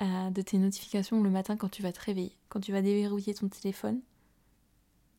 de 0.00 0.42
tes 0.42 0.58
notifications 0.58 1.22
le 1.22 1.30
matin 1.30 1.56
quand 1.56 1.68
tu 1.68 1.82
vas 1.82 1.92
te 1.92 2.00
réveiller, 2.00 2.32
quand 2.48 2.60
tu 2.60 2.72
vas 2.72 2.82
déverrouiller 2.82 3.34
ton 3.34 3.48
téléphone, 3.48 4.00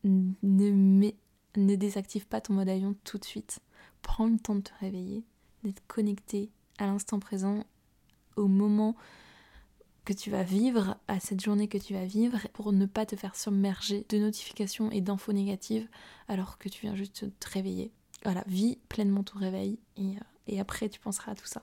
ne, 0.04 1.10
désactive 1.54 2.26
pas 2.26 2.40
ton 2.40 2.54
mode 2.54 2.68
avion 2.68 2.96
tout 3.04 3.18
de 3.18 3.24
suite. 3.24 3.60
Prends 4.02 4.26
le 4.26 4.38
temps 4.38 4.56
de 4.56 4.62
te 4.62 4.72
réveiller, 4.80 5.24
d'être 5.62 5.86
connecté 5.86 6.50
à 6.78 6.86
l'instant 6.86 7.20
présent, 7.20 7.64
au 8.36 8.48
moment 8.48 8.96
que 10.04 10.12
tu 10.12 10.30
vas 10.30 10.42
vivre, 10.42 10.96
à 11.06 11.20
cette 11.20 11.40
journée 11.40 11.68
que 11.68 11.78
tu 11.78 11.94
vas 11.94 12.04
vivre, 12.04 12.40
pour 12.52 12.72
ne 12.72 12.86
pas 12.86 13.06
te 13.06 13.14
faire 13.14 13.36
submerger 13.36 14.04
de 14.08 14.18
notifications 14.18 14.90
et 14.90 15.00
d'infos 15.00 15.32
négatives 15.32 15.88
alors 16.26 16.58
que 16.58 16.68
tu 16.68 16.80
viens 16.80 16.96
juste 16.96 17.26
te 17.38 17.50
réveiller. 17.50 17.92
Voilà, 18.24 18.42
vis 18.46 18.78
pleinement 18.88 19.22
ton 19.22 19.38
réveil 19.38 19.78
et, 19.96 20.16
euh, 20.16 20.60
après 20.60 20.88
tu 20.88 20.98
penseras 20.98 21.32
à 21.32 21.34
tout 21.34 21.46
ça. 21.46 21.62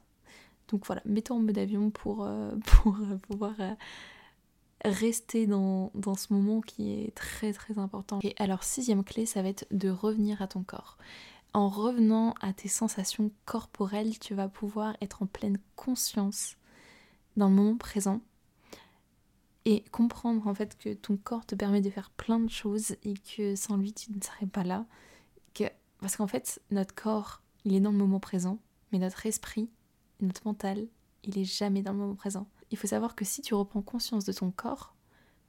Donc 0.69 0.86
voilà, 0.86 1.01
mets-toi 1.05 1.36
en 1.36 1.39
mode 1.39 1.58
avion 1.58 1.89
pour, 1.89 2.23
euh, 2.23 2.51
euh, 2.86 3.17
pouvoir 3.17 3.55
rester 4.86 5.45
dans, 5.47 5.91
ce 6.17 6.34
moment 6.34 6.62
qui 6.62 6.91
est 6.91 7.13
très 7.15 7.53
très 7.53 7.77
important. 7.77 8.19
Et 8.23 8.34
alors 8.38 8.63
sixième 8.63 9.03
clé, 9.03 9.25
ça 9.25 9.41
va 9.41 9.49
être 9.49 9.67
de 9.71 9.89
revenir 9.89 10.41
à 10.41 10.47
ton 10.47 10.63
corps. 10.63 10.97
En 11.53 11.67
revenant 11.67 12.36
à 12.41 12.53
tes 12.53 12.67
sensations 12.67 13.32
corporelles, 13.45 14.19
tu 14.19 14.36
vas 14.36 14.47
pouvoir 14.47 14.95
être 15.01 15.23
en 15.23 15.25
pleine 15.25 15.58
conscience 15.75 16.55
dans 17.38 17.49
le 17.49 17.55
moment 17.55 17.77
présent 17.77 18.21
et 19.65 19.84
comprendre 19.91 20.47
en 20.47 20.53
fait 20.53 20.77
que 20.77 20.93
ton 20.93 21.17
corps 21.17 21.45
te 21.45 21.55
permet 21.55 21.82
de 21.82 21.89
faire 21.89 22.12
plein 22.12 22.39
de 22.39 22.49
choses 22.49 22.95
et 23.03 23.15
que 23.15 23.55
sans 23.55 23.77
lui 23.77 23.93
tu 23.93 24.12
ne 24.12 24.21
serais 24.21 24.45
pas 24.45 24.63
là. 24.63 24.86
Parce 25.99 26.15
qu'en 26.15 26.27
fait, 26.27 26.62
notre 26.71 26.95
corps, 26.95 27.41
il 27.65 27.75
est 27.75 27.79
dans 27.79 27.91
le 27.91 27.97
moment 27.97 28.19
présent, 28.19 28.60
mais 28.91 28.99
notre 28.99 29.25
esprit, 29.25 29.69
notre 30.21 30.45
mental, 30.45 30.88
il 31.23 31.38
est 31.38 31.45
jamais 31.45 31.82
dans 31.82 31.91
le 31.91 31.99
moment 31.99 32.15
présent. 32.15 32.47
Il 32.71 32.77
faut 32.77 32.88
savoir 32.88 33.15
que 33.15 33.25
si 33.25 33.41
tu 33.41 33.53
reprends 33.53 33.82
conscience 33.82 34.25
de 34.25 34.34
ton 34.34 34.51
corps, 34.51 34.95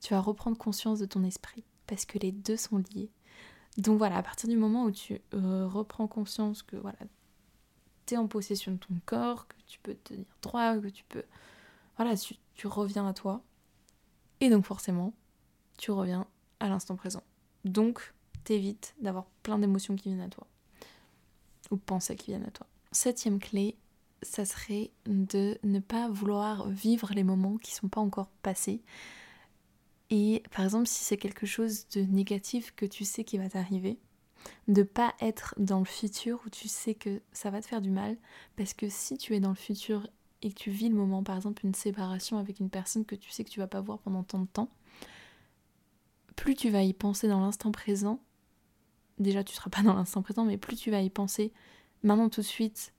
tu 0.01 0.15
vas 0.15 0.21
reprendre 0.21 0.57
conscience 0.57 0.99
de 0.99 1.07
ton 1.07 1.23
esprit, 1.25 1.65
parce 1.87 2.05
que 2.05 2.19
les 2.19 2.33
deux 2.33 2.57
sont 2.57 2.83
liés. 2.95 3.11
Donc 3.77 3.99
voilà, 3.99 4.17
à 4.17 4.23
partir 4.23 4.49
du 4.49 4.57
moment 4.57 4.85
où 4.85 4.91
tu 4.91 5.21
euh, 5.35 5.67
reprends 5.67 6.09
conscience 6.09 6.63
que 6.63 6.77
voilà, 6.77 6.99
tu 8.07 8.15
es 8.15 8.17
en 8.17 8.27
possession 8.27 8.73
de 8.73 8.79
ton 8.79 8.95
corps, 9.07 9.47
que 9.47 9.57
tu 9.67 9.79
peux 9.81 9.95
te 9.95 10.15
tenir 10.15 10.27
droit, 10.43 10.79
que 10.79 10.89
tu 10.89 11.05
peux... 11.05 11.25
Voilà, 11.97 12.17
tu, 12.17 12.37
tu 12.55 12.67
reviens 12.67 13.07
à 13.07 13.13
toi. 13.13 13.43
Et 14.41 14.49
donc 14.49 14.65
forcément, 14.65 15.13
tu 15.79 15.91
reviens 15.91 16.27
à 16.61 16.69
l'instant 16.69 16.97
présent. 16.97 17.23
Donc, 17.65 18.15
t'évites 18.45 18.95
d'avoir 19.01 19.27
plein 19.43 19.59
d'émotions 19.59 19.97
qui 19.97 20.09
viennent 20.09 20.21
à 20.21 20.29
toi. 20.29 20.47
Ou 21.71 21.77
pensées 21.77 22.17
qui 22.17 22.31
viennent 22.31 22.47
à 22.47 22.51
toi. 22.51 22.67
Septième 22.91 23.39
clé, 23.39 23.77
ça 24.23 24.45
serait 24.45 24.91
de 25.07 25.59
ne 25.63 25.81
pas 25.81 26.09
vouloir 26.09 26.69
vivre 26.69 27.13
les 27.15 27.25
moments 27.25 27.57
qui 27.57 27.75
sont 27.75 27.89
pas 27.89 28.01
encore 28.01 28.29
passés. 28.43 28.83
Et 30.11 30.43
par 30.51 30.65
exemple, 30.65 30.87
si 30.87 31.05
c'est 31.05 31.17
quelque 31.17 31.47
chose 31.47 31.89
de 31.91 32.03
négatif 32.03 32.75
que 32.75 32.87
tu 32.87 33.05
sais 33.05 33.25
qui 33.25 33.39
va 33.39 33.49
t'arriver, 33.49 33.99
de 34.69 34.83
pas 34.83 35.15
être 35.21 35.55
dans 35.59 35.79
le 35.79 35.85
futur 35.85 36.41
où 36.45 36.51
tu 36.51 36.69
sais 36.69 36.95
que 36.95 37.21
ça 37.33 37.51
va 37.51 37.61
te 37.61 37.67
faire 37.67 37.81
du 37.81 37.91
mal, 37.91 38.17
parce 38.57 38.75
que 38.75 38.89
si 38.89 39.19
tu 39.19 39.35
es 39.35 39.41
dans 39.41 39.51
le 39.51 39.55
futur 39.55 40.09
et 40.43 40.51
que 40.51 40.59
tu 40.59 40.71
vis 40.71 40.89
le 40.89 40.95
moment, 40.95 41.23
par 41.23 41.37
exemple 41.37 41.65
une 41.65 41.75
séparation 41.75 42.39
avec 42.39 42.61
une 42.61 42.71
personne 42.71 43.05
que 43.05 43.15
tu 43.15 43.31
sais 43.31 43.45
que 43.45 43.51
tu 43.51 43.61
vas 43.61 43.67
pas 43.67 43.81
voir 43.81 43.99
pendant 43.99 44.23
tant 44.23 44.39
de 44.41 44.47
temps, 44.47 44.71
plus 46.37 46.55
tu 46.55 46.71
vas 46.71 46.83
y 46.83 46.95
penser 46.95 47.29
dans 47.29 47.41
l'instant 47.41 47.71
présent, 47.71 48.21
déjà 49.19 49.45
tu 49.45 49.55
seras 49.55 49.71
pas 49.71 49.83
dans 49.83 49.95
l'instant 49.95 50.23
présent, 50.23 50.45
mais 50.45 50.57
plus 50.57 50.77
tu 50.77 50.91
vas 50.91 51.03
y 51.03 51.11
penser 51.11 51.53
maintenant 52.03 52.31
tout 52.31 52.41
de 52.41 52.47
suite, 52.47 52.95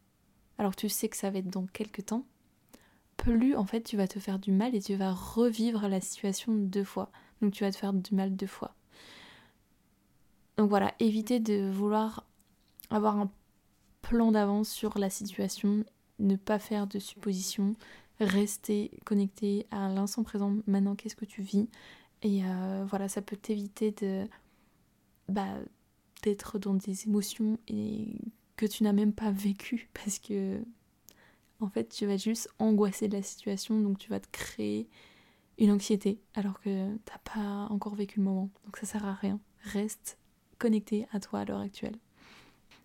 alors 0.62 0.76
tu 0.76 0.89
sais 0.89 1.10
que 1.10 1.17
ça 1.17 1.32
va 1.32 1.39
être 1.39 1.50
dans 1.50 1.65
quelques 1.65 2.06
temps, 2.06 2.24
plus 3.17 3.56
en 3.56 3.65
fait 3.65 3.82
tu 3.82 3.97
vas 3.97 4.08
te 4.08 4.19
faire 4.19 4.38
du 4.38 4.52
mal 4.52 4.76
et 4.76 4.80
tu 4.80 4.93
vas 4.93 5.12
revivre 5.12 5.88
la 5.88 6.00
situation 6.00 6.54
deux 6.54 6.84
fois. 6.84 7.12
Donc 7.41 7.52
tu 7.52 7.63
vas 7.63 7.71
te 7.71 7.78
faire 7.78 7.93
du 7.93 8.13
mal 8.13 8.36
deux 8.36 8.45
fois. 8.45 8.76
Donc 10.58 10.69
voilà, 10.69 10.93
éviter 11.00 11.39
de 11.39 11.67
vouloir 11.67 12.28
avoir 12.91 13.17
un 13.17 13.32
plan 14.04 14.32
d'avance 14.32 14.69
sur 14.69 15.00
la 15.00 15.10
situation, 15.10 15.84
ne 16.19 16.36
pas 16.36 16.60
faire 16.60 16.86
de 16.86 17.00
suppositions, 17.00 17.76
rester 18.19 18.91
connecté 19.04 19.65
à 19.71 19.89
l'instant 19.89 20.21
présent, 20.21 20.58
maintenant 20.67 20.93
qu'est-ce 20.93 21.15
que 21.15 21.26
tu 21.26 21.41
vis? 21.41 21.69
Et 22.21 22.43
euh, 22.45 22.86
voilà, 22.88 23.08
ça 23.08 23.24
peut 23.24 23.36
t'éviter 23.36 23.93
de 23.93 24.28
bah, 25.28 25.56
d'être 26.21 26.60
dans 26.60 26.76
des 26.76 27.08
émotions 27.08 27.58
et 27.67 28.13
tu 28.65 28.84
n'as 28.84 28.93
même 28.93 29.13
pas 29.13 29.32
vécu 29.32 29.89
parce 29.93 30.19
que 30.19 30.62
en 31.62 31.69
fait, 31.69 31.89
tu 31.89 32.08
vas 32.08 32.17
juste 32.17 32.50
angoisser 32.58 33.08
de 33.08 33.15
la 33.15 33.21
situation, 33.21 33.80
donc 33.80 34.00
tu 34.00 34.10
vas 34.10 34.19
te 34.19 34.28
créer 34.32 34.89
une 35.60 35.71
anxiété 35.71 36.19
alors 36.34 36.60
que 36.60 36.97
t'as 37.06 37.19
pas 37.19 37.67
encore 37.69 37.93
vécu 37.93 38.19
le 38.19 38.26
moment. 38.26 38.50
Donc 38.65 38.78
ça 38.78 38.86
sert 38.86 39.06
à 39.06 39.13
rien. 39.13 39.39
Reste 39.63 40.17
connecté 40.58 41.08
à 41.12 41.19
toi 41.19 41.39
à 41.41 41.45
l'heure 41.45 41.60
actuelle. 41.60 41.97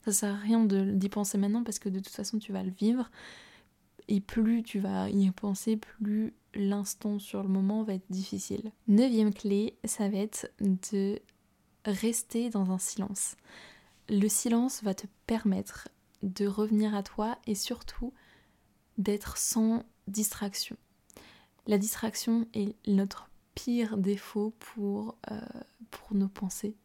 Ça 0.04 0.12
sert 0.12 0.34
à 0.34 0.38
rien 0.38 0.64
d'y 0.64 1.08
penser 1.08 1.38
maintenant 1.38 1.64
parce 1.64 1.78
que 1.78 1.88
de 1.88 2.00
toute 2.00 2.14
façon 2.14 2.38
tu 2.38 2.52
vas 2.52 2.62
le 2.62 2.70
vivre. 2.70 3.10
Et 4.08 4.20
plus 4.20 4.62
tu 4.62 4.78
vas 4.78 5.08
y 5.08 5.28
penser, 5.30 5.76
plus 5.76 6.34
l'instant 6.54 7.18
sur 7.18 7.42
le 7.42 7.48
moment 7.48 7.82
va 7.82 7.94
être 7.94 8.10
difficile. 8.10 8.70
Neuvième 8.88 9.32
clé, 9.32 9.74
ça 9.84 10.08
va 10.08 10.18
être 10.18 10.48
de 10.60 11.18
rester 11.84 12.50
dans 12.50 12.70
un 12.70 12.78
silence. 12.78 13.36
Le 14.09 14.29
silence 14.29 14.83
va 14.83 14.95
te 14.95 15.07
permettre 15.27 15.88
de 16.23 16.47
revenir 16.47 16.95
à 16.95 17.03
toi 17.03 17.38
et 17.47 17.55
surtout 17.55 18.12
d'être 18.99 19.37
sans 19.37 19.85
distraction. 20.07 20.77
La 21.66 21.79
distraction 21.79 22.47
est 22.55 22.77
notre 22.87 23.29
pire 23.55 23.97
défaut 23.97 24.55
pour, 24.59 25.16
euh, 25.31 25.40
pour 25.90 26.14
nos 26.14 26.29
pensées. 26.29 26.77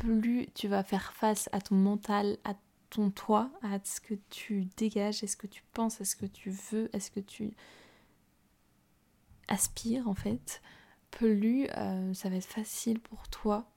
Plus 0.00 0.48
tu 0.54 0.68
vas 0.68 0.82
faire 0.82 1.12
face 1.12 1.48
à 1.52 1.60
ton 1.60 1.74
mental, 1.74 2.38
à 2.44 2.54
ton 2.90 3.10
toi, 3.10 3.50
à 3.62 3.78
ce 3.84 4.00
que 4.00 4.14
tu 4.30 4.66
dégages, 4.76 5.22
à 5.22 5.26
ce 5.26 5.36
que 5.36 5.46
tu 5.46 5.62
penses, 5.72 6.00
à 6.00 6.04
ce 6.04 6.16
que 6.16 6.26
tu 6.26 6.50
veux, 6.50 6.88
à 6.94 7.00
ce 7.00 7.10
que 7.10 7.20
tu 7.20 7.54
aspires 9.48 10.08
en 10.08 10.14
fait, 10.14 10.62
plus 11.10 11.68
euh, 11.76 12.14
ça 12.14 12.30
va 12.30 12.36
être 12.36 12.46
facile 12.46 13.00
pour 13.00 13.28
toi 13.28 13.70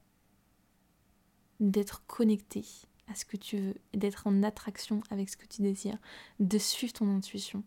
d'être 1.60 2.06
connecté 2.08 2.65
à 3.08 3.15
ce 3.15 3.26
que 3.26 3.38
tu 3.38 3.58
veux, 3.58 3.76
d'être 3.93 4.28
en 4.28 4.43
attraction 4.43 5.02
avec 5.10 5.30
ce 5.30 5.38
que 5.38 5.46
tu 5.46 5.62
désires, 5.62 5.98
de 6.39 6.58
suivre 6.58 6.93
ton 6.93 7.15
intuition. 7.15 7.63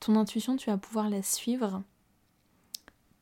Ton 0.00 0.16
intuition, 0.16 0.56
tu 0.56 0.70
vas 0.70 0.78
pouvoir 0.78 1.08
la 1.08 1.22
suivre 1.22 1.82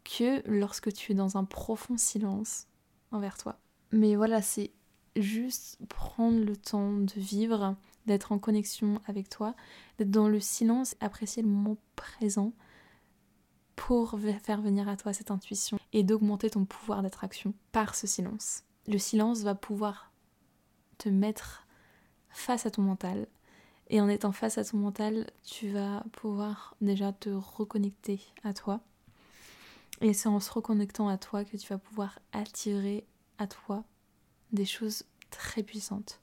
que 0.05 0.43
lorsque 0.49 0.93
tu 0.93 1.13
es 1.13 1.15
dans 1.15 1.37
un 1.37 1.45
profond 1.45 1.97
silence 1.97 2.67
envers 3.11 3.39
toi. 3.39 3.59
Mais 3.93 4.17
voilà, 4.17 4.43
c'est 4.43 4.73
juste 5.17 5.79
prendre 5.89 6.43
le 6.45 6.57
temps 6.57 6.93
de 6.93 7.13
vivre, 7.17 7.77
d'être 8.07 8.33
en 8.33 8.39
connexion 8.39 9.01
avec 9.07 9.29
toi, 9.29 9.55
d'être 9.99 10.11
dans 10.11 10.29
le 10.29 10.41
silence, 10.41 10.97
apprécier 11.01 11.43
le 11.43 11.49
moment 11.49 11.77
présent 11.95 12.53
pour 13.77 14.19
faire 14.43 14.63
venir 14.63 14.89
à 14.89 14.97
toi 14.97 15.13
cette 15.13 15.31
intuition 15.31 15.79
et 15.93 16.03
d'augmenter 16.03 16.51
ton 16.51 16.65
pouvoir 16.65 17.03
d'attraction 17.03 17.55
par 17.73 17.95
ce 17.95 18.07
silence. 18.07 18.65
Le 18.89 18.99
silence 18.99 19.43
va 19.43 19.55
pouvoir 19.55 20.13
te 20.99 21.09
mettre 21.09 21.67
face 22.31 22.67
à 22.67 22.71
ton 22.71 22.83
mental 22.83 23.29
Et 23.89 24.01
en 24.01 24.09
étant 24.09 24.33
face 24.33 24.59
à 24.59 24.65
ton 24.65 24.79
mental, 24.79 25.31
tu 25.45 25.71
vas 25.71 26.05
pouvoir 26.13 26.77
déjà 26.81 27.13
te 27.13 27.29
reconnecter 27.31 28.21
à 28.43 28.55
toi. 28.55 28.81
Et 30.01 30.13
c'est 30.15 30.29
en 30.29 30.41
se 30.41 30.51
reconnectant 30.51 31.09
à 31.09 31.19
toi 31.19 31.45
que 31.45 31.57
tu 31.57 31.69
vas 31.69 31.79
pouvoir 31.79 32.19
attirer 32.33 33.07
à 33.39 33.47
toi 33.47 33.85
des 34.53 34.65
choses 34.65 35.05
très 35.31 35.63
puissantes. 35.63 36.21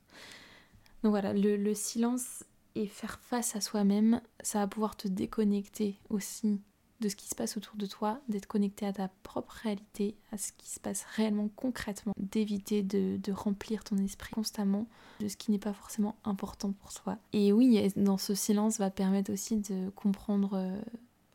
Donc 1.03 1.11
voilà, 1.11 1.33
le, 1.33 1.73
silence 1.73 2.43
et 2.75 2.87
faire 2.87 3.19
face 3.19 3.55
à 3.55 3.61
soi-même, 3.61 4.21
ça 4.41 4.59
va 4.59 4.67
pouvoir 4.67 4.97
te 4.97 5.07
déconnecter 5.07 5.97
aussi 6.09 6.61
de 6.99 7.07
ce 7.09 7.15
qui 7.15 7.27
se 7.27 7.35
passe 7.35 7.55
autour 7.55 7.75
de 7.77 7.85
toi, 7.85 8.19
d'être 8.27 8.45
connecté 8.45 8.85
à 8.85 8.93
ta 8.93 9.07
propre 9.23 9.53
réalité, 9.63 10.15
à 10.31 10.37
ce 10.37 10.51
qui 10.57 10.69
se 10.69 10.79
passe 10.79 11.05
réellement 11.15 11.49
concrètement, 11.55 12.13
d'éviter 12.17 12.83
de, 12.83 13.31
remplir 13.31 13.83
ton 13.83 13.97
esprit 13.97 14.31
constamment 14.31 14.87
de 15.19 15.27
ce 15.27 15.37
qui 15.37 15.51
n'est 15.51 15.59
pas 15.59 15.73
forcément 15.73 16.15
important 16.25 16.71
pour 16.73 16.93
toi. 16.93 17.17
Et 17.31 17.53
oui, 17.53 17.81
dans 17.95 18.17
ce 18.17 18.35
silence 18.35 18.79
va 18.79 18.89
permettre 18.89 19.31
aussi 19.31 19.57
de 19.57 19.89
comprendre 19.91 20.51
euh, 20.55 20.81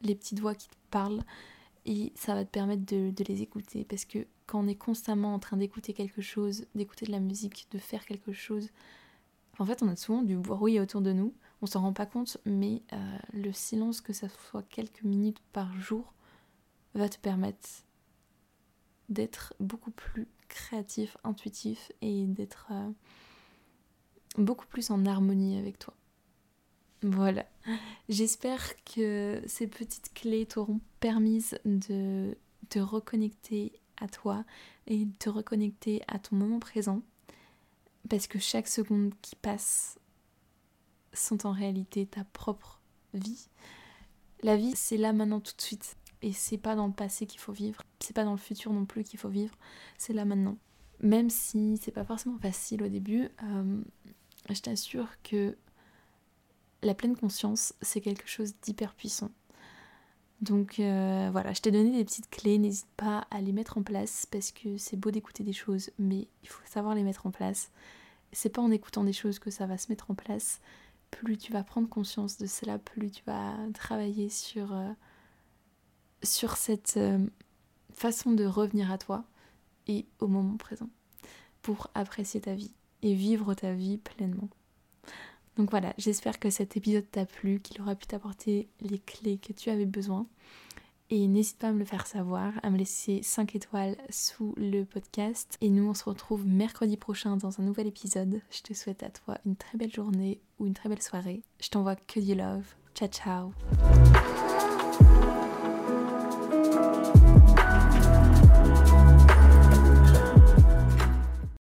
les 0.02 0.14
petites 0.14 0.40
voix 0.40 0.54
qui 0.54 0.68
te 0.68 0.74
parlent 0.90 1.22
et 1.86 2.12
ça 2.14 2.34
va 2.34 2.44
te 2.44 2.50
permettre 2.50 2.84
de, 2.84 3.10
de 3.10 3.24
les 3.24 3.42
écouter 3.42 3.84
parce 3.84 4.04
que 4.04 4.26
quand 4.46 4.60
on 4.60 4.68
est 4.68 4.74
constamment 4.74 5.34
en 5.34 5.38
train 5.38 5.56
d'écouter 5.56 5.92
quelque 5.94 6.20
chose, 6.20 6.66
d'écouter 6.74 7.06
de 7.06 7.12
la 7.12 7.20
musique, 7.20 7.66
de 7.70 7.78
faire 7.78 8.04
quelque 8.04 8.32
chose, 8.32 8.68
en 9.58 9.64
fait 9.64 9.82
on 9.82 9.88
a 9.88 9.96
souvent 9.96 10.22
du 10.22 10.36
bruit 10.36 10.80
autour 10.80 11.00
de 11.00 11.12
nous 11.12 11.32
on 11.64 11.66
s'en 11.66 11.80
rend 11.80 11.94
pas 11.94 12.04
compte, 12.04 12.36
mais 12.44 12.82
euh, 12.92 13.18
le 13.32 13.50
silence, 13.50 14.02
que 14.02 14.12
ça 14.12 14.28
soit 14.28 14.62
quelques 14.68 15.02
minutes 15.02 15.40
par 15.54 15.74
jour, 15.80 16.12
va 16.94 17.08
te 17.08 17.16
permettre 17.16 17.66
d'être 19.08 19.54
beaucoup 19.60 19.90
plus 19.90 20.28
créatif, 20.48 21.16
intuitif 21.24 21.90
et 22.02 22.26
d'être 22.26 22.68
euh, 22.70 22.90
beaucoup 24.36 24.66
plus 24.66 24.90
en 24.90 25.06
harmonie 25.06 25.56
avec 25.56 25.78
toi. 25.78 25.94
Voilà. 27.02 27.46
J'espère 28.10 28.60
que 28.84 29.40
ces 29.46 29.66
petites 29.66 30.12
clés 30.12 30.44
t'auront 30.44 30.80
permis 31.00 31.46
de 31.64 32.36
te 32.68 32.78
reconnecter 32.78 33.72
à 33.96 34.08
toi 34.08 34.44
et 34.86 35.06
de 35.06 35.16
te 35.16 35.30
reconnecter 35.30 36.02
à 36.08 36.18
ton 36.18 36.36
moment 36.36 36.58
présent. 36.58 37.00
Parce 38.10 38.26
que 38.26 38.38
chaque 38.38 38.68
seconde 38.68 39.14
qui 39.22 39.34
passe 39.34 39.98
sont 41.14 41.46
en 41.46 41.52
réalité 41.52 42.06
ta 42.06 42.24
propre 42.24 42.80
vie. 43.12 43.48
La 44.42 44.56
vie, 44.56 44.74
c'est 44.76 44.96
là 44.96 45.12
maintenant 45.12 45.40
tout 45.40 45.54
de 45.56 45.62
suite. 45.62 45.96
Et 46.22 46.32
c'est 46.32 46.58
pas 46.58 46.74
dans 46.74 46.86
le 46.86 46.92
passé 46.92 47.26
qu'il 47.26 47.40
faut 47.40 47.52
vivre. 47.52 47.82
C'est 48.00 48.14
pas 48.14 48.24
dans 48.24 48.32
le 48.32 48.38
futur 48.38 48.72
non 48.72 48.86
plus 48.86 49.04
qu'il 49.04 49.18
faut 49.18 49.28
vivre. 49.28 49.54
C'est 49.98 50.12
là 50.12 50.24
maintenant. 50.24 50.56
Même 51.00 51.28
si 51.28 51.78
c'est 51.82 51.92
pas 51.92 52.04
forcément 52.04 52.38
facile 52.38 52.82
au 52.82 52.88
début, 52.88 53.28
euh, 53.42 53.82
je 54.48 54.60
t'assure 54.60 55.08
que 55.22 55.56
la 56.82 56.94
pleine 56.94 57.16
conscience, 57.16 57.74
c'est 57.82 58.00
quelque 58.00 58.28
chose 58.28 58.54
d'hyper 58.62 58.94
puissant. 58.94 59.30
Donc 60.40 60.78
euh, 60.78 61.30
voilà, 61.32 61.52
je 61.52 61.60
t'ai 61.60 61.70
donné 61.70 61.90
des 61.90 62.04
petites 62.04 62.28
clés, 62.28 62.58
n'hésite 62.58 62.88
pas 62.96 63.26
à 63.30 63.40
les 63.40 63.52
mettre 63.52 63.78
en 63.78 63.82
place 63.82 64.26
parce 64.30 64.52
que 64.52 64.76
c'est 64.76 64.96
beau 64.96 65.10
d'écouter 65.10 65.42
des 65.42 65.52
choses, 65.52 65.90
mais 65.98 66.28
il 66.42 66.48
faut 66.48 66.62
savoir 66.66 66.94
les 66.94 67.02
mettre 67.02 67.26
en 67.26 67.30
place. 67.30 67.70
C'est 68.32 68.50
pas 68.50 68.60
en 68.60 68.70
écoutant 68.70 69.04
des 69.04 69.12
choses 69.12 69.38
que 69.38 69.50
ça 69.50 69.66
va 69.66 69.78
se 69.78 69.90
mettre 69.90 70.10
en 70.10 70.14
place, 70.14 70.60
plus 71.14 71.38
tu 71.38 71.52
vas 71.52 71.62
prendre 71.62 71.88
conscience 71.88 72.38
de 72.38 72.46
cela, 72.46 72.78
plus 72.78 73.10
tu 73.10 73.22
vas 73.24 73.54
travailler 73.72 74.28
sur, 74.28 74.74
euh, 74.74 74.92
cette 76.22 76.96
euh, 76.96 77.24
façon 77.92 78.32
de 78.32 78.44
revenir 78.44 78.90
à 78.90 78.98
toi 78.98 79.24
et 79.86 80.06
au 80.18 80.26
moment 80.26 80.56
présent 80.56 80.88
pour 81.62 81.88
apprécier 81.94 82.40
ta 82.40 82.54
vie 82.54 82.72
et 83.02 83.14
vivre 83.14 83.54
ta 83.54 83.72
vie 83.72 83.98
pleinement. 83.98 84.48
Donc 85.56 85.70
voilà, 85.70 85.94
j'espère 85.98 86.40
que 86.40 86.50
cet 86.50 86.76
épisode 86.76 87.08
t'a 87.10 87.26
plu, 87.26 87.60
qu'il 87.60 87.80
aura 87.80 87.94
pu 87.94 88.06
t'apporter 88.06 88.68
les 88.80 88.98
clés 88.98 89.38
que 89.38 89.52
tu 89.52 89.70
avais 89.70 89.86
besoin. 89.86 90.26
Et 91.16 91.28
n'hésite 91.28 91.58
pas 91.58 91.68
à 91.68 91.72
me 91.72 91.78
le 91.78 91.84
faire 91.84 92.08
savoir, 92.08 92.54
à 92.64 92.70
me 92.70 92.76
laisser 92.76 93.20
5 93.22 93.54
étoiles 93.54 93.96
sous 94.10 94.52
le 94.56 94.82
podcast. 94.82 95.56
Et 95.60 95.70
nous, 95.70 95.88
on 95.88 95.94
se 95.94 96.02
retrouve 96.02 96.44
mercredi 96.44 96.96
prochain 96.96 97.36
dans 97.36 97.60
un 97.60 97.62
nouvel 97.62 97.86
épisode. 97.86 98.40
Je 98.50 98.62
te 98.62 98.74
souhaite 98.74 99.04
à 99.04 99.10
toi 99.10 99.38
une 99.46 99.54
très 99.54 99.78
belle 99.78 99.92
journée 99.92 100.40
ou 100.58 100.66
une 100.66 100.74
très 100.74 100.88
belle 100.88 101.02
soirée. 101.02 101.44
Je 101.60 101.68
t'envoie 101.68 101.94
que 101.94 102.18
du 102.18 102.34
love. 102.34 102.66
Ciao 102.96 103.08
ciao 103.08 104.33